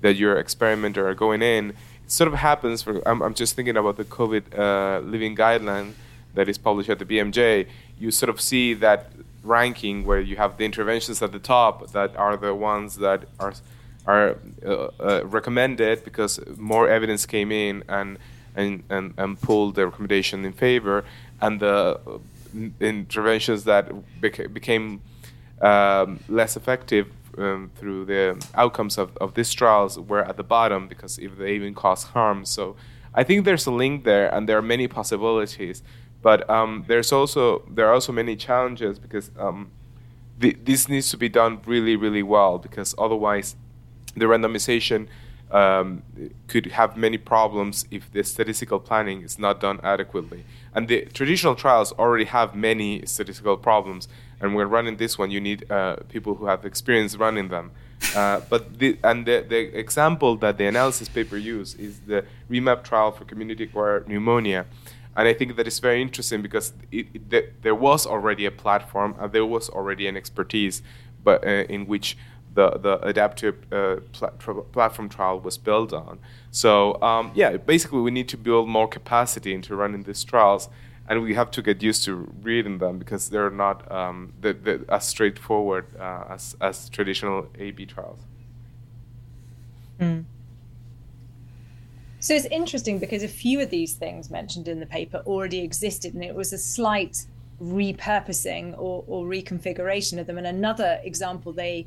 [0.00, 1.70] that your experimenter are going in.
[1.70, 2.82] It sort of happens.
[2.82, 5.92] For I'm, I'm just thinking about the COVID uh, living guideline
[6.34, 7.68] that is published at the BMJ.
[7.98, 9.12] You sort of see that
[9.44, 13.54] ranking where you have the interventions at the top that are the ones that are
[14.06, 18.18] are uh, uh, recommended because more evidence came in and
[18.54, 21.04] and, and, and pulled the recommendation in favor,
[21.40, 22.18] and the uh,
[22.80, 25.00] interventions that beca- became
[25.60, 30.88] um, less effective um, through the outcomes of, of these trials were at the bottom
[30.88, 32.44] because if they even cause harm.
[32.44, 32.76] So
[33.14, 35.82] I think there's a link there, and there are many possibilities.
[36.22, 39.72] But um, there's also there are also many challenges because um,
[40.38, 43.56] the, this needs to be done really really well because otherwise
[44.14, 45.08] the randomization
[45.52, 46.02] um,
[46.48, 50.44] could have many problems if the statistical planning is not done adequately.
[50.74, 54.08] And the traditional trials already have many statistical problems.
[54.40, 57.70] And when running this one, you need uh, people who have experience running them.
[58.16, 62.82] Uh, but the, and the, the example that the analysis paper used is the REMAP
[62.82, 64.66] trial for community-acquired pneumonia.
[65.14, 68.50] And I think that is very interesting because it, it, the, there was already a
[68.50, 70.82] platform and there was already an expertise,
[71.22, 72.16] but uh, in which
[72.54, 76.18] the the adaptive uh, pl- platform trial was built on.
[76.50, 80.68] So um, yeah, basically we need to build more capacity into running these trials,
[81.08, 84.32] and we have to get used to reading them because they're not um,
[84.88, 88.20] as straightforward uh, as as traditional A/B trials.
[90.00, 90.24] Mm.
[92.20, 96.14] So it's interesting because a few of these things mentioned in the paper already existed,
[96.14, 97.26] and it was a slight
[97.60, 100.38] repurposing or, or reconfiguration of them.
[100.38, 101.86] And another example they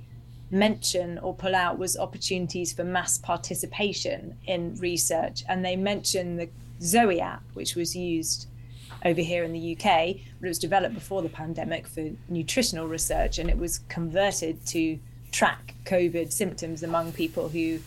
[0.51, 5.43] mention or pull out was opportunities for mass participation in research.
[5.49, 6.49] And they mentioned the
[6.81, 8.47] Zoe app, which was used
[9.03, 13.37] over here in the UK, but it was developed before the pandemic for nutritional research
[13.37, 14.97] and it was converted to
[15.31, 17.79] track COVID symptoms among people who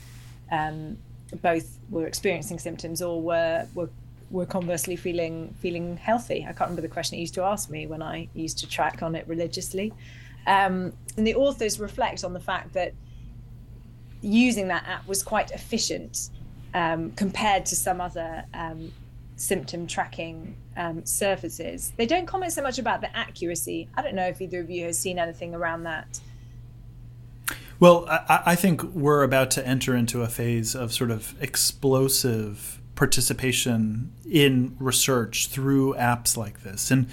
[0.53, 0.97] um,
[1.43, 3.91] both were experiencing symptoms or were, were
[4.31, 6.41] were conversely feeling feeling healthy.
[6.43, 9.03] I can't remember the question it used to ask me when I used to track
[9.03, 9.93] on it religiously.
[10.47, 12.95] Um, and the authors reflect on the fact that
[14.21, 16.31] using that app was quite efficient
[16.75, 18.93] um, compared to some other um,
[19.37, 21.93] symptom tracking um, services.
[21.97, 23.89] They don't comment so much about the accuracy.
[23.97, 26.21] I don't know if either of you has seen anything around that.
[27.81, 32.81] Well, I, I think we're about to enter into a phase of sort of explosive
[32.97, 36.91] participation in research through apps like this.
[36.91, 37.09] And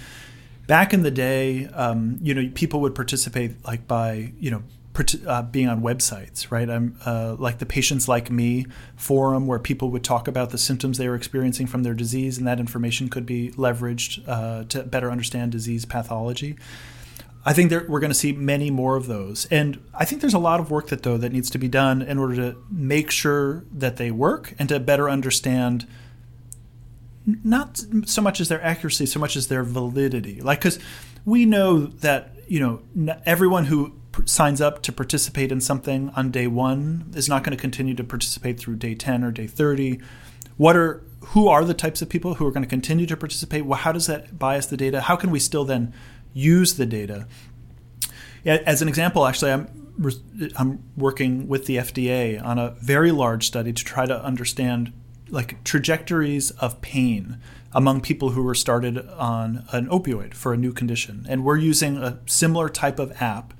[0.66, 4.62] back in the day, um, you know, people would participate like by, you know,
[5.26, 6.68] uh, being on websites, right?
[6.68, 11.14] I'm uh, like the PatientsLikeMe forum, where people would talk about the symptoms they were
[11.14, 15.84] experiencing from their disease, and that information could be leveraged uh, to better understand disease
[15.84, 16.56] pathology.
[17.44, 20.34] I think there, we're going to see many more of those, and I think there's
[20.34, 23.10] a lot of work that though that needs to be done in order to make
[23.10, 25.86] sure that they work and to better understand
[27.26, 30.40] not so much as their accuracy, so much as their validity.
[30.40, 30.78] Like, because
[31.24, 32.82] we know that you know
[33.26, 33.92] everyone who
[34.24, 38.04] signs up to participate in something on day one is not going to continue to
[38.04, 40.00] participate through day 10 or day 30
[40.56, 43.66] what are who are the types of people who are going to continue to participate?
[43.66, 45.02] Well how does that bias the data?
[45.02, 45.92] How can we still then
[46.32, 47.26] use the data?
[48.44, 49.68] As an example actually i'm
[50.56, 54.92] i'm working with the fda on a very large study to try to understand
[55.28, 57.38] like trajectories of pain
[57.72, 61.26] among people who were started on an opioid for a new condition.
[61.28, 63.52] And we're using a similar type of app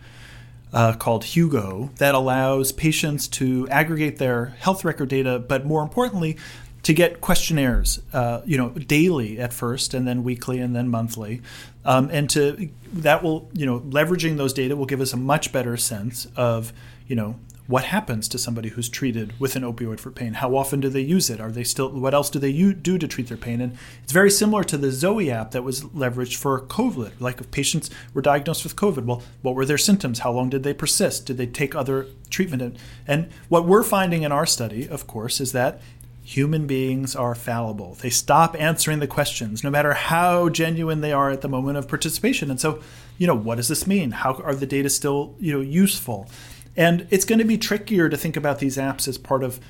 [0.72, 6.36] uh, called Hugo that allows patients to aggregate their health record data, but more importantly,
[6.82, 11.42] to get questionnaires, uh, you know, daily at first, and then weekly, and then monthly,
[11.84, 15.52] um, and to that will, you know, leveraging those data will give us a much
[15.52, 16.72] better sense of,
[17.08, 20.34] you know, what happens to somebody who's treated with an opioid for pain?
[20.34, 21.40] How often do they use it?
[21.40, 21.90] Are they still?
[21.90, 23.60] What else do they do to treat their pain?
[23.60, 27.12] And it's very similar to the Zoe app that was leveraged for COVID.
[27.20, 30.20] Like if patients were diagnosed with COVID, well, what were their symptoms?
[30.20, 31.26] How long did they persist?
[31.26, 32.76] Did they take other treatment?
[33.06, 35.80] And what we're finding in our study, of course, is that
[36.22, 37.94] human beings are fallible.
[37.94, 41.86] They stop answering the questions, no matter how genuine they are at the moment of
[41.86, 42.50] participation.
[42.50, 42.80] And so,
[43.16, 44.10] you know, what does this mean?
[44.10, 46.28] How are the data still, you know, useful?
[46.76, 49.60] And it's going to be trickier to think about these apps as part of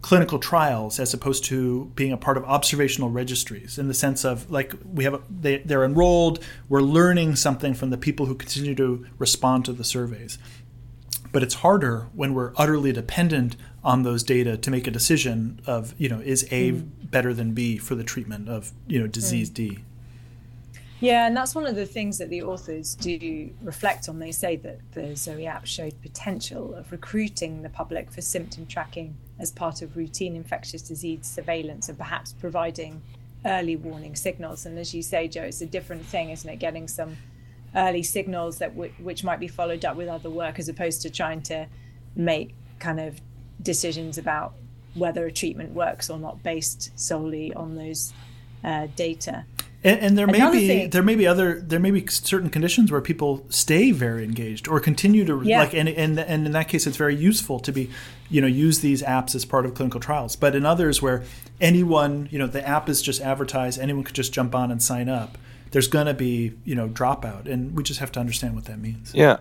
[0.00, 4.48] clinical trials as opposed to being a part of observational registries in the sense of
[4.50, 9.04] like we have they, they're enrolled we're learning something from the people who continue to
[9.18, 10.38] respond to the surveys
[11.32, 15.94] but it's harder when we're utterly dependent on those data to make a decision of
[15.98, 16.88] you know is a mm.
[17.10, 19.54] better than b for the treatment of you know disease mm.
[19.54, 19.78] d
[21.00, 24.18] yeah, and that's one of the things that the authors do reflect on.
[24.18, 29.16] They say that the Zoe app showed potential of recruiting the public for symptom tracking
[29.38, 33.00] as part of routine infectious disease surveillance and perhaps providing
[33.46, 34.66] early warning signals.
[34.66, 36.56] And as you say, Joe, it's a different thing, isn't it?
[36.56, 37.16] Getting some
[37.76, 41.10] early signals that w- which might be followed up with other work as opposed to
[41.10, 41.66] trying to
[42.16, 43.20] make kind of
[43.62, 44.54] decisions about
[44.94, 48.12] whether a treatment works or not based solely on those
[48.64, 49.44] uh, data.
[49.84, 52.90] And, and there may be thing, there may be other there may be certain conditions
[52.90, 55.60] where people stay very engaged or continue to yeah.
[55.60, 57.88] like and, and and in that case it's very useful to be
[58.28, 60.34] you know use these apps as part of clinical trials.
[60.34, 61.22] But in others where
[61.60, 65.08] anyone you know the app is just advertised, anyone could just jump on and sign
[65.08, 65.38] up.
[65.70, 68.80] There's going to be you know dropout, and we just have to understand what that
[68.80, 69.14] means.
[69.14, 69.36] Yeah,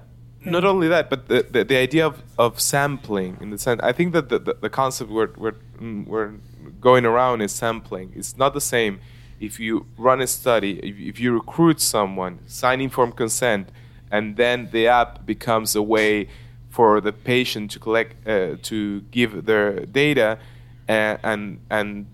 [0.45, 3.91] not only that, but the, the, the, idea of, of sampling in the sense, I
[3.91, 6.33] think that the, the, the concept we're, we're, mm, we're
[6.79, 8.13] going around is sampling.
[8.15, 8.99] It's not the same
[9.39, 13.69] if you run a study, if, you recruit someone, sign informed consent,
[14.11, 16.27] and then the app becomes a way
[16.69, 20.39] for the patient to collect, uh, to give their data,
[20.87, 22.05] and, and and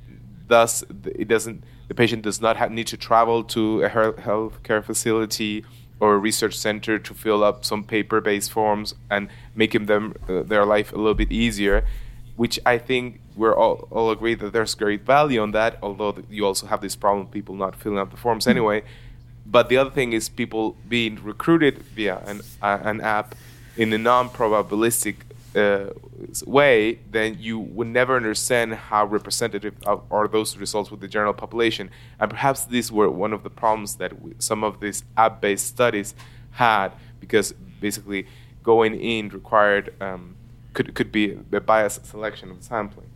[0.47, 1.63] thus it doesn't.
[1.88, 5.65] The patient does not have, need to travel to a health care facility
[5.99, 10.65] or a research center to fill up some paper-based forms and making them uh, their
[10.65, 11.86] life a little bit easier
[12.36, 16.46] which I think we're all, all agree that there's great value on that, although you
[16.46, 18.84] also have this problem of people not filling out the forms anyway.
[19.46, 23.36] But the other thing is people being recruited via an, uh, an app
[23.76, 25.15] in a non probabilistic
[25.56, 25.91] uh,
[26.46, 31.89] way, then you would never understand how representative are those results with the general population.
[32.19, 36.15] And perhaps these were one of the problems that some of these app based studies
[36.52, 38.26] had, because basically
[38.63, 39.93] going in required.
[40.02, 40.36] Um,
[40.73, 43.09] could could be a biased selection of sampling.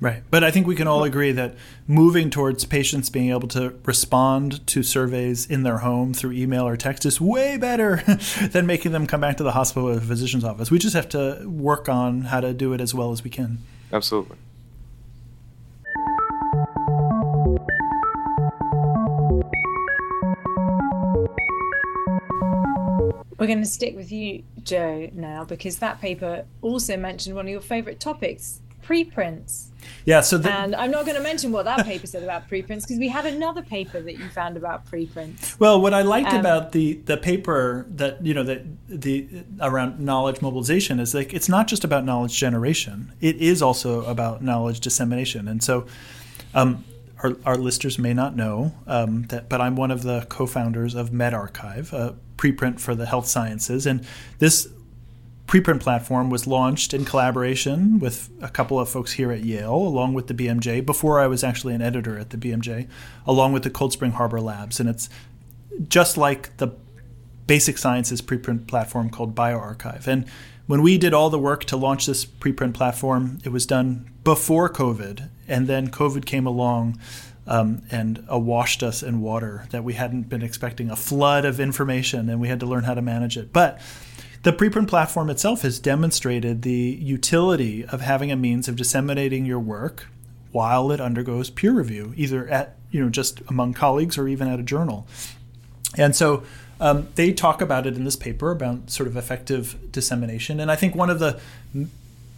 [0.00, 0.22] Right.
[0.30, 1.54] But I think we can all agree that
[1.86, 6.76] moving towards patients being able to respond to surveys in their home through email or
[6.76, 8.02] text is way better
[8.50, 10.70] than making them come back to the hospital or the physician's office.
[10.70, 13.60] We just have to work on how to do it as well as we can.
[13.92, 14.36] Absolutely.
[23.38, 27.50] We're going to stick with you, Joe, now because that paper also mentioned one of
[27.50, 29.70] your favorite topics preprints.
[30.04, 32.84] Yeah, so the, and I'm not going to mention what that paper said about preprints
[32.84, 35.58] because we had another paper that you found about preprints.
[35.58, 40.00] Well, what I liked um, about the the paper that you know that the around
[40.00, 44.80] knowledge mobilization is like it's not just about knowledge generation; it is also about knowledge
[44.80, 45.48] dissemination.
[45.48, 45.86] And so,
[46.54, 46.84] um,
[47.24, 51.10] our, our listeners may not know um, that, but I'm one of the co-founders of
[51.10, 54.06] medRxiv, a preprint for the health sciences, and
[54.38, 54.68] this
[55.46, 60.12] preprint platform was launched in collaboration with a couple of folks here at Yale, along
[60.12, 60.84] with the BMJ.
[60.84, 62.88] Before I was actually an editor at the BMJ,
[63.26, 65.08] along with the Cold Spring Harbor Labs, and it's
[65.88, 66.68] just like the
[67.46, 70.06] basic sciences preprint platform called bioRxiv.
[70.06, 70.26] And
[70.66, 74.70] when we did all the work to launch this preprint platform, it was done before
[74.70, 76.98] COVID, and then COVID came along
[77.46, 82.28] um, and washed us in water that we hadn't been expecting a flood of information,
[82.28, 83.52] and we had to learn how to manage it.
[83.52, 83.80] But
[84.42, 89.58] the preprint platform itself has demonstrated the utility of having a means of disseminating your
[89.60, 90.06] work
[90.52, 94.60] while it undergoes peer review, either at you know just among colleagues or even at
[94.60, 95.06] a journal.
[95.96, 96.44] And so
[96.80, 100.60] um, they talk about it in this paper about sort of effective dissemination.
[100.60, 101.40] And I think one of the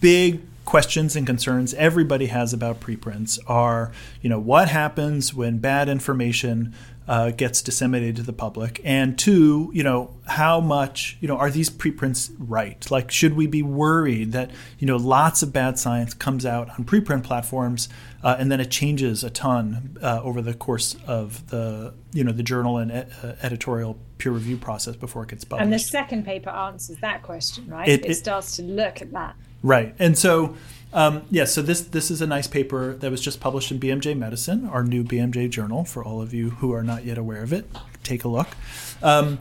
[0.00, 5.88] big questions and concerns everybody has about preprints are, you know, what happens when bad
[5.88, 6.74] information
[7.08, 11.50] uh, gets disseminated to the public, and two, you know, how much, you know, are
[11.50, 12.90] these preprints right?
[12.90, 16.84] Like, should we be worried that you know lots of bad science comes out on
[16.84, 17.88] preprint platforms,
[18.24, 22.32] uh, and then it changes a ton uh, over the course of the you know
[22.32, 25.62] the journal and ed- uh, editorial peer review process before it gets published?
[25.62, 27.86] And the second paper answers that question, right?
[27.86, 29.36] It, it, it starts to look at that.
[29.66, 30.54] Right, and so
[30.92, 34.16] um, yeah, so this this is a nice paper that was just published in BMJ
[34.16, 35.84] Medicine, our new BMJ journal.
[35.84, 37.68] For all of you who are not yet aware of it,
[38.04, 38.46] take a look.
[39.02, 39.40] Um,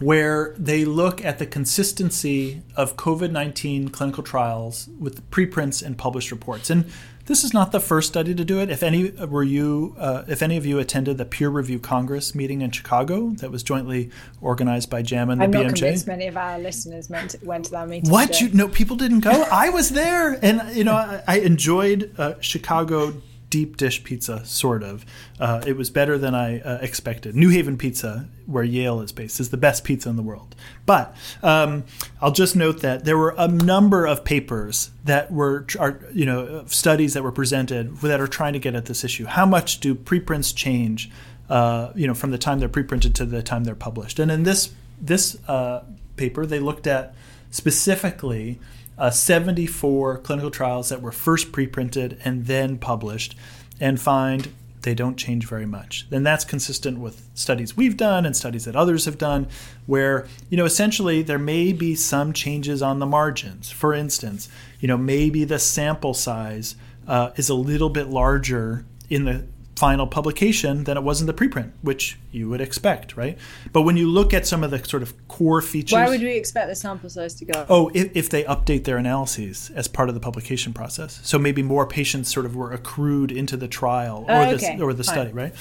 [0.00, 6.30] where they look at the consistency of COVID 19 clinical trials with preprints and published
[6.30, 6.70] reports.
[6.70, 6.86] And
[7.26, 8.70] this is not the first study to do it.
[8.70, 12.62] If any were you, uh, if any of you attended the peer review congress meeting
[12.62, 14.10] in Chicago that was jointly
[14.40, 15.56] organized by JAMA and the I'm BMJ.
[15.56, 18.10] I'm not convinced many of our listeners went to, went to that meeting.
[18.10, 19.46] What you no people didn't go?
[19.50, 23.14] I was there, and you know I, I enjoyed uh, Chicago
[23.52, 25.04] deep dish pizza, sort of.
[25.38, 27.36] Uh, it was better than I uh, expected.
[27.36, 30.56] New Haven Pizza, where Yale is based, is the best pizza in the world.
[30.86, 31.84] But um,
[32.22, 36.64] I'll just note that there were a number of papers that were, are, you know,
[36.66, 39.26] studies that were presented that are trying to get at this issue.
[39.26, 41.10] How much do preprints change,
[41.50, 44.18] uh, you know, from the time they're preprinted to the time they're published?
[44.18, 45.84] And in this this uh,
[46.16, 47.14] paper, they looked at
[47.50, 48.58] specifically
[48.98, 53.36] uh, 74 clinical trials that were first preprinted and then published,
[53.80, 56.06] and find they don't change very much.
[56.10, 59.48] And that's consistent with studies we've done and studies that others have done,
[59.86, 63.70] where you know essentially there may be some changes on the margins.
[63.70, 64.48] For instance,
[64.80, 66.76] you know maybe the sample size
[67.06, 69.44] uh, is a little bit larger in the
[69.76, 73.38] final publication than it was in the preprint, which you would expect, right?
[73.72, 75.92] But when you look at some of the sort of core features.
[75.92, 77.66] Why would we expect the sample size to go?
[77.68, 81.20] Oh, if, if they update their analyses as part of the publication process.
[81.22, 84.76] So maybe more patients sort of were accrued into the trial or, oh, okay.
[84.76, 85.14] the, or the Fine.
[85.14, 85.54] study, right?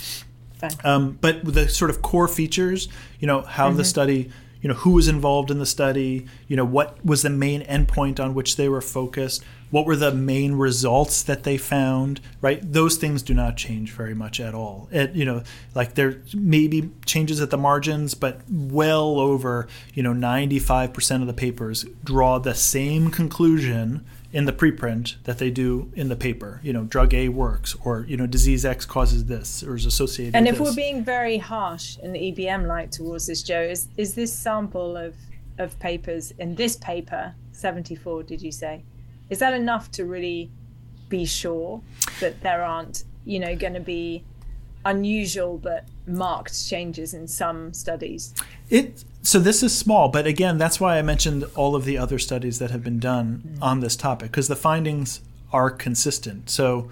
[0.55, 0.71] Fine.
[0.83, 2.89] Um, but the sort of core features,
[3.19, 3.77] you know, how mm-hmm.
[3.77, 4.31] the study
[4.61, 8.19] you know who was involved in the study you know what was the main endpoint
[8.19, 12.59] on which they were focused what were the main results that they found right?
[12.61, 14.89] Those things do not change very much at all.
[14.91, 15.43] It, you know
[15.73, 21.27] like there may be changes at the margins but well over you know 95% of
[21.27, 26.59] the papers draw the same conclusion in the preprint that they do in the paper.
[26.63, 30.35] You know, drug A works, or you know, disease X causes this, or is associated.
[30.35, 30.69] And if this.
[30.69, 34.95] we're being very harsh in the EBM light towards this, Joe, is is this sample
[34.97, 35.15] of
[35.57, 38.23] of papers in this paper, seventy four?
[38.23, 38.83] Did you say?
[39.29, 40.51] Is that enough to really
[41.07, 41.81] be sure
[42.19, 44.23] that there aren't, you know, going to be
[44.85, 48.33] unusual but marked changes in some studies?
[48.69, 52.17] It so this is small, but again, that's why I mentioned all of the other
[52.17, 53.63] studies that have been done mm-hmm.
[53.63, 55.21] on this topic because the findings
[55.53, 56.49] are consistent.
[56.49, 56.89] So,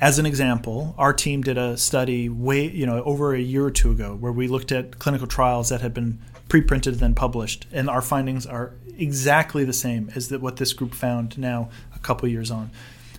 [0.00, 3.70] as an example, our team did a study way, you know, over a year or
[3.70, 6.18] two ago where we looked at clinical trials that had been
[6.48, 10.72] pre-printed and then published, and our findings are exactly the same as that what this
[10.72, 12.70] group found now a couple years on.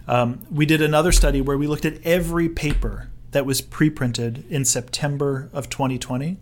[0.07, 4.65] Um, we did another study where we looked at every paper that was pre-printed in
[4.65, 6.37] September of 2020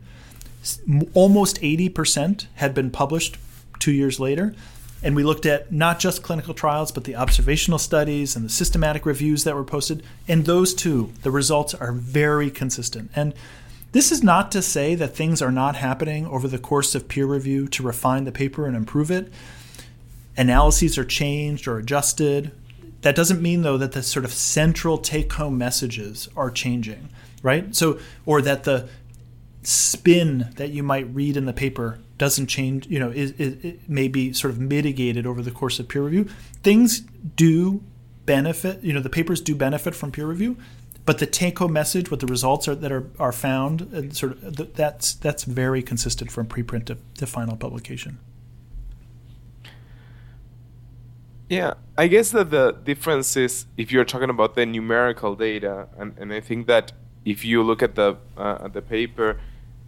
[1.14, 3.38] almost 80% had been published
[3.80, 4.54] two years later.
[5.04, 9.06] And we looked at not just clinical trials, but the observational studies and the systematic
[9.06, 10.04] reviews that were posted.
[10.28, 13.10] And those two, the results are very consistent.
[13.16, 13.34] And
[13.94, 17.26] this is not to say that things are not happening over the course of peer
[17.26, 19.34] review to refine the paper and improve it.
[20.38, 22.52] Analyses are changed or adjusted.
[23.02, 27.10] That doesn't mean, though, that the sort of central take home messages are changing,
[27.42, 27.76] right?
[27.76, 28.90] So, or that the
[29.64, 33.90] spin that you might read in the paper doesn't change, you know, it, it, it
[33.90, 36.28] may be sort of mitigated over the course of peer review.
[36.62, 37.00] Things
[37.36, 37.84] do
[38.26, 40.58] benefit, you know, the papers do benefit from peer review,
[41.06, 44.76] but the take-home message, what the results are that are, are found, and sort of
[44.76, 48.20] that's that's very consistent from preprint to, to final publication.
[51.52, 56.18] Yeah, I guess that the difference is if you're talking about the numerical data, and,
[56.18, 56.94] and I think that
[57.26, 59.38] if you look at the uh, the paper,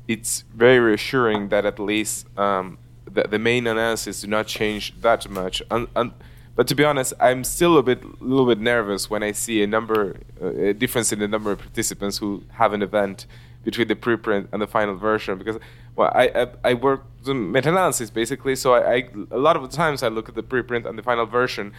[0.05, 2.78] it's very reassuring that at least um,
[3.09, 5.64] the, the main analysis do not change that much.
[5.72, 6.14] Un, un,
[6.53, 9.64] but to be honest, I'm still a bit, a little bit nervous when I see
[9.64, 13.26] a number, a difference in the number of participants who have an event
[13.64, 15.38] between the preprint and the final version.
[15.38, 15.59] Because
[15.95, 19.75] well, I I, I work the meta-analysis basically, so I, I a lot of the
[19.75, 21.73] times I look at the preprint and the final version,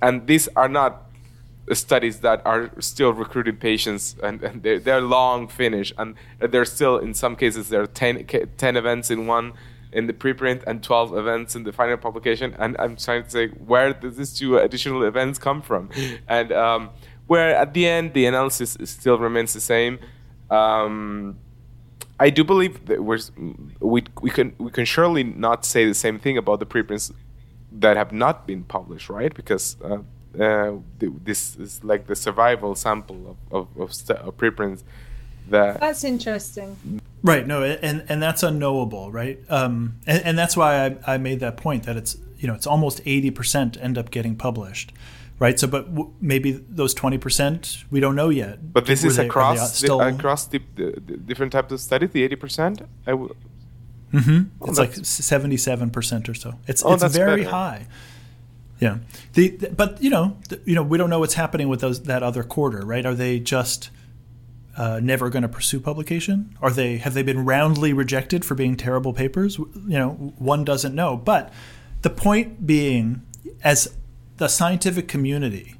[0.00, 1.10] and these are not
[1.72, 6.98] studies that are still recruiting patients and, and they're, they're long finish and they're still
[6.98, 8.26] in some cases there are 10,
[8.58, 9.54] 10 events in one
[9.94, 12.54] in the preprint and 12 events in the final publication.
[12.58, 15.88] And I'm trying to say, where does these two additional events come from?
[16.28, 16.90] And um,
[17.26, 19.98] where at the end, the analysis still remains the same.
[20.50, 21.38] Um,
[22.24, 23.18] I do believe that we're,
[23.80, 27.12] we we can we can surely not say the same thing about the preprints
[27.82, 29.32] that have not been published, right?
[29.40, 29.98] Because uh,
[30.42, 34.84] uh, this is like the survival sample of of, of, st- of preprints.
[35.50, 37.00] That that's interesting.
[37.22, 37.46] Right.
[37.46, 39.38] No, and and that's unknowable, right?
[39.50, 42.66] Um, and, and that's why I, I made that point that it's you know it's
[42.66, 44.92] almost eighty percent end up getting published
[45.44, 45.60] right?
[45.60, 48.72] So, but w- maybe those twenty percent we don't know yet.
[48.72, 52.10] But this Were is they, across the, across the, the, the, different types of studies.
[52.10, 52.80] The eighty percent.
[53.06, 53.34] I w-
[54.12, 54.40] mm-hmm.
[54.60, 56.54] oh, it's like seventy-seven percent or so.
[56.66, 57.50] It's oh, it's very better.
[57.50, 57.86] high.
[58.80, 58.98] Yeah.
[59.34, 62.04] The, the, but you know the, you know we don't know what's happening with those
[62.04, 63.04] that other quarter, right?
[63.04, 63.90] Are they just
[64.78, 66.56] uh, never going to pursue publication?
[66.62, 69.58] Are they have they been roundly rejected for being terrible papers?
[69.58, 71.18] You know, one doesn't know.
[71.18, 71.52] But
[72.00, 73.22] the point being,
[73.62, 73.94] as
[74.36, 75.76] the scientific community,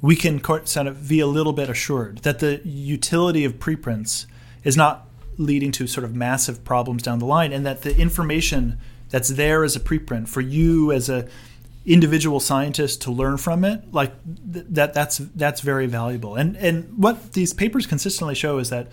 [0.00, 4.26] we can kind of be a little bit assured that the utility of preprints
[4.62, 8.78] is not leading to sort of massive problems down the line, and that the information
[9.10, 11.28] that's there as a preprint for you as a
[11.86, 14.10] individual scientist to learn from it like
[14.52, 16.34] th- that that's that's very valuable.
[16.34, 18.88] And and what these papers consistently show is that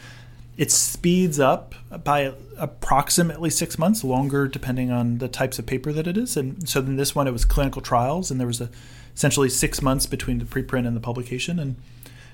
[0.58, 6.08] it speeds up by approximately six months, longer depending on the types of paper that
[6.08, 6.38] it is.
[6.38, 8.70] And so in this one, it was clinical trials, and there was a,
[9.16, 11.60] essentially six months between the preprint and the publication.
[11.60, 11.76] And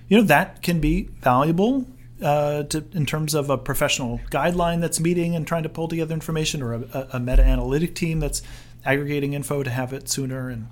[0.08, 1.86] you know that can be valuable
[2.22, 6.14] uh, to, in terms of a professional guideline that's meeting and trying to pull together
[6.14, 8.42] information, or a, a meta analytic team that's
[8.86, 10.50] aggregating info to have it sooner.
[10.50, 10.68] And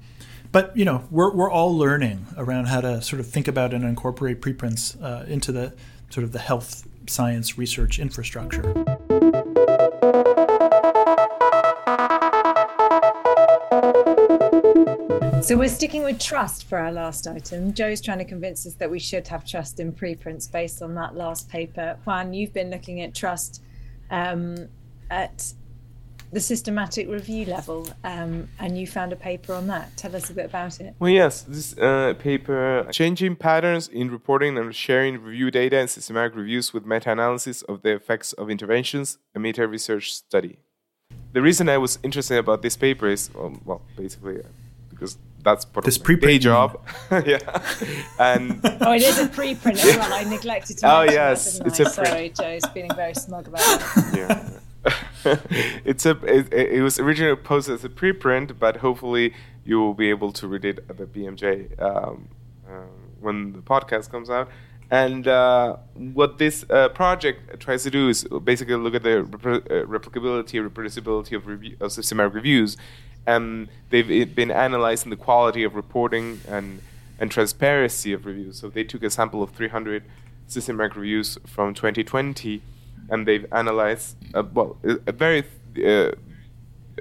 [0.52, 3.84] but you know we're we're all learning around how to sort of think about and
[3.84, 5.74] incorporate preprints uh, into the
[6.10, 8.74] sort of the health science research infrastructure.
[15.46, 17.72] So we're sticking with trust for our last item.
[17.72, 21.16] Joe's trying to convince us that we should have trust in preprints based on that
[21.16, 22.00] last paper.
[22.04, 23.62] Juan, you've been looking at trust
[24.10, 24.68] um,
[25.12, 25.54] at
[26.36, 29.96] the systematic review level, um, and you found a paper on that.
[29.96, 30.94] Tell us a bit about it.
[31.00, 36.36] Well, yes, this uh, paper, Changing Patterns in Reporting and Sharing Review Data and Systematic
[36.36, 40.60] Reviews with Meta Analysis of the Effects of Interventions, a meta research study.
[41.32, 44.48] The reason I was interested about this paper is, um, well, basically, uh,
[44.90, 46.82] because that's part this of my day job.
[47.26, 47.40] yeah,
[48.20, 49.82] and oh, it is a preprint.
[49.86, 50.98] well, I neglected to.
[50.98, 51.84] Oh yes, that, it's I?
[51.84, 51.90] a.
[51.90, 54.18] Sorry, Joe's feeling very smug about it.
[54.18, 54.50] yeah.
[55.86, 59.34] it's a it, it, was originally posted as a preprint, but hopefully
[59.64, 62.30] you will be able to read it at the BMJ um,
[62.68, 62.82] uh,
[63.20, 64.50] when the podcast comes out.
[64.92, 69.24] And uh, what this uh, project tries to do is basically look at the uh,
[69.24, 72.78] replicability, reproducibility of, of systematic reviews,
[73.26, 76.82] and they've been analyzing the quality of reporting and
[77.20, 78.60] and transparency of reviews.
[78.60, 80.04] So they took a sample of 300
[80.48, 82.62] systematic reviews from 2020
[83.10, 85.42] and they've analyzed uh, well a very
[85.78, 86.12] uh,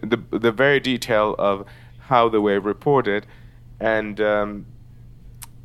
[0.02, 1.66] the the very detail of
[1.98, 3.26] how they were reported,
[3.80, 4.66] and um,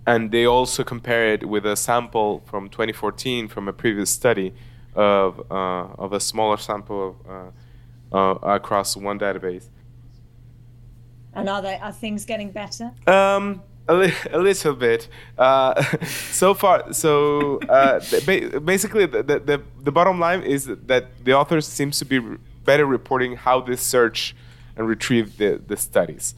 [0.06, 4.54] and they also compare it with a sample from 2014 from a previous study
[4.96, 7.16] of uh, of a smaller sample of,
[8.14, 9.70] uh, uh, across one database.
[11.34, 12.92] And are they are things getting better?
[13.08, 15.10] Um, a, li- a little bit.
[15.38, 15.82] Uh,
[16.32, 21.60] so far, so uh, ba- basically, the, the, the bottom line is that the author
[21.60, 22.20] seems to be
[22.64, 24.36] better reporting how they search
[24.78, 26.36] and retrieve the, the studies,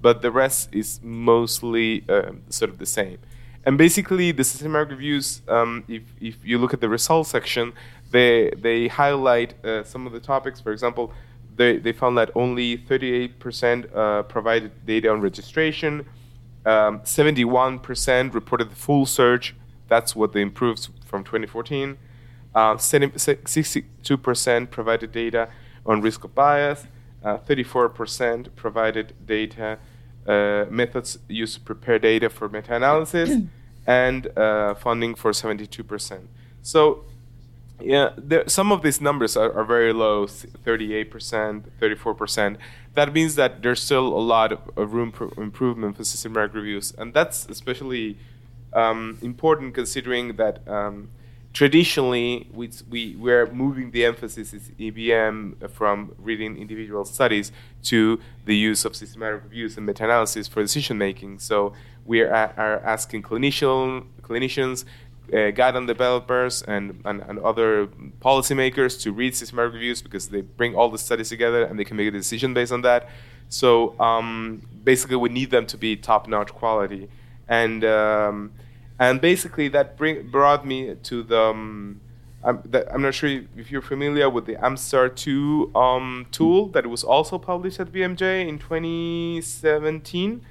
[0.00, 3.18] but the rest is mostly um, sort of the same.
[3.66, 7.72] And basically, the systematic reviews, um, if, if you look at the results section,
[8.10, 10.60] they, they highlight uh, some of the topics.
[10.60, 11.12] For example,
[11.56, 16.06] they, they found that only 38% uh, provided data on registration,
[16.66, 19.54] um, 71% reported the full search.
[19.88, 21.98] That's what they improved from 2014.
[22.54, 25.48] Uh, 62% provided data
[25.84, 26.86] on risk of bias.
[27.22, 29.78] Uh, 34% provided data
[30.26, 33.42] uh, methods used to prepare data for meta-analysis,
[33.86, 36.26] and uh, funding for 72%.
[36.62, 37.04] So
[37.80, 42.56] yeah, there, some of these numbers are, are very low 38%, 34%.
[42.94, 46.94] That means that there's still a lot of, room for improvement for systematic reviews.
[46.96, 48.16] And that's especially
[48.72, 51.08] um, important considering that um,
[51.52, 57.52] traditionally we, we, we're moving the emphasis in EBM from reading individual studies
[57.84, 61.38] to the use of systematic reviews and meta analysis for decision making.
[61.38, 61.72] So
[62.04, 64.84] we are, are asking clinician, clinicians
[65.32, 67.86] uh, guide on developers and, and, and other
[68.20, 71.96] policymakers to read systematic reviews because they bring all the studies together and they can
[71.96, 73.08] make a decision based on that.
[73.48, 77.08] So um, basically, we need them to be top-notch quality,
[77.48, 78.52] and um,
[78.98, 81.40] and basically that bring, brought me to the.
[81.40, 82.00] Um,
[82.42, 86.86] I'm, that, I'm, not sure if you're familiar with the AMSTAR 2 um, tool that
[86.86, 90.44] was also published at BMJ in 2017,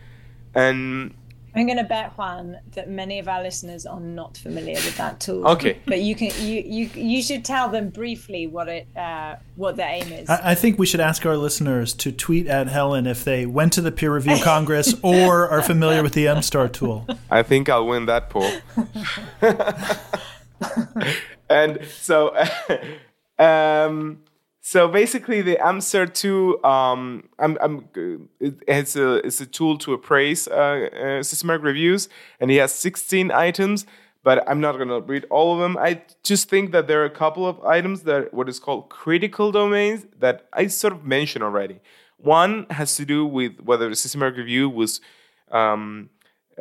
[0.56, 1.14] and
[1.56, 5.20] I'm going to bet Juan that many of our listeners are not familiar with that
[5.20, 5.48] tool.
[5.48, 9.76] Okay, but you can you you you should tell them briefly what it uh, what
[9.76, 10.30] the aim is.
[10.30, 13.74] I, I, think we should ask our listeners to tweet at Helen if they went
[13.74, 17.08] to the peer review congress or are familiar with the AMSTAR tool.
[17.30, 18.52] I think I'll win that poll.
[21.50, 22.36] and so,
[23.38, 24.23] um,
[24.66, 27.90] so basically, the AMSTAR two, um, I'm, I'm,
[28.40, 32.08] it's a it's a tool to appraise uh, uh, systematic reviews,
[32.40, 33.86] and he has 16 items.
[34.24, 35.76] But I'm not going to read all of them.
[35.78, 39.52] I just think that there are a couple of items that what is called critical
[39.52, 41.82] domains that I sort of mentioned already.
[42.16, 45.02] One has to do with whether the systematic review was
[45.52, 46.10] um,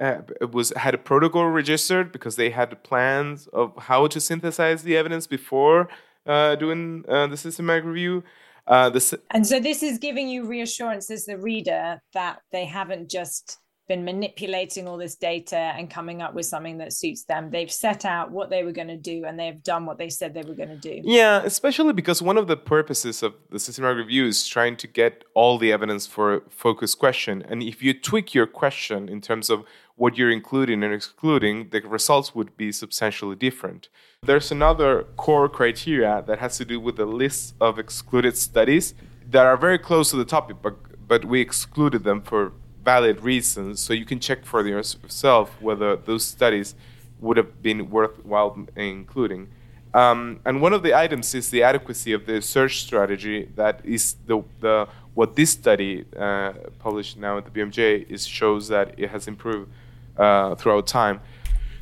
[0.01, 4.97] uh, was had a protocol registered because they had plans of how to synthesize the
[4.97, 5.89] evidence before
[6.27, 8.23] uh, doing uh, the systematic review.
[8.67, 13.11] Uh, the, and so this is giving you reassurance as the reader that they haven't
[13.11, 13.59] just
[13.89, 17.51] been manipulating all this data and coming up with something that suits them.
[17.51, 20.33] They've set out what they were going to do and they've done what they said
[20.33, 21.01] they were going to do.
[21.03, 25.25] Yeah, especially because one of the purposes of the systematic review is trying to get
[25.35, 27.45] all the evidence for a focused question.
[27.49, 29.65] And if you tweak your question in terms of
[29.97, 33.89] what you're including and excluding, the results would be substantially different.
[34.25, 38.95] There's another core criteria that has to do with the list of excluded studies
[39.29, 40.77] that are very close to the topic, but,
[41.09, 42.53] but we excluded them for
[42.85, 43.81] valid reasons.
[43.81, 46.77] So you can check for yourself whether those studies
[47.19, 49.49] would have been worthwhile including.
[49.93, 53.49] Um, and one of the items is the adequacy of the search strategy.
[53.57, 58.69] That is the, the what this study uh, published now at the BMJ is shows
[58.69, 59.69] that it has improved
[60.17, 61.21] uh, throughout time.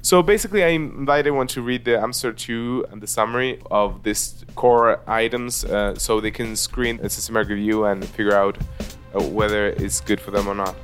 [0.02, 4.46] So basically, I invite everyone to read the AMSTAR 2 and the summary of these
[4.54, 8.56] core items uh, so they can screen a systematic review and figure out
[9.14, 10.74] uh, whether it's good for them or not.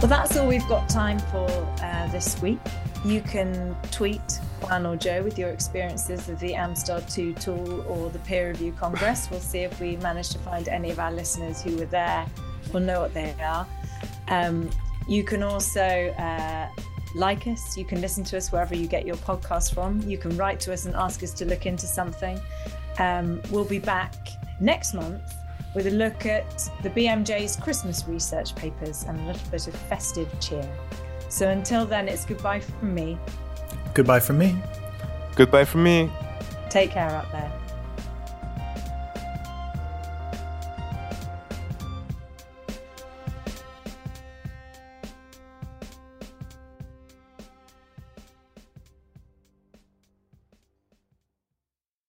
[0.00, 1.48] Well, that's all we've got time for
[1.82, 2.58] uh, this week.
[3.04, 4.20] You can tweet
[4.62, 8.72] Juan or Joe with your experiences of the AMSTAR 2 tool or the peer review
[8.72, 9.28] congress.
[9.30, 12.26] We'll see if we manage to find any of our listeners who were there
[12.74, 13.66] or know what they are.
[14.28, 14.68] Um,
[15.08, 16.68] you can also uh,
[17.14, 17.76] like us.
[17.76, 20.00] You can listen to us wherever you get your podcast from.
[20.02, 22.38] You can write to us and ask us to look into something.
[22.98, 24.14] Um, we'll be back
[24.60, 25.22] next month
[25.74, 30.28] with a look at the BMJ's Christmas research papers and a little bit of festive
[30.40, 30.68] cheer.
[31.30, 33.16] So until then, it's goodbye from me.
[33.94, 34.56] Goodbye from me.
[35.36, 36.10] Goodbye from me.
[36.68, 37.59] Take care out there.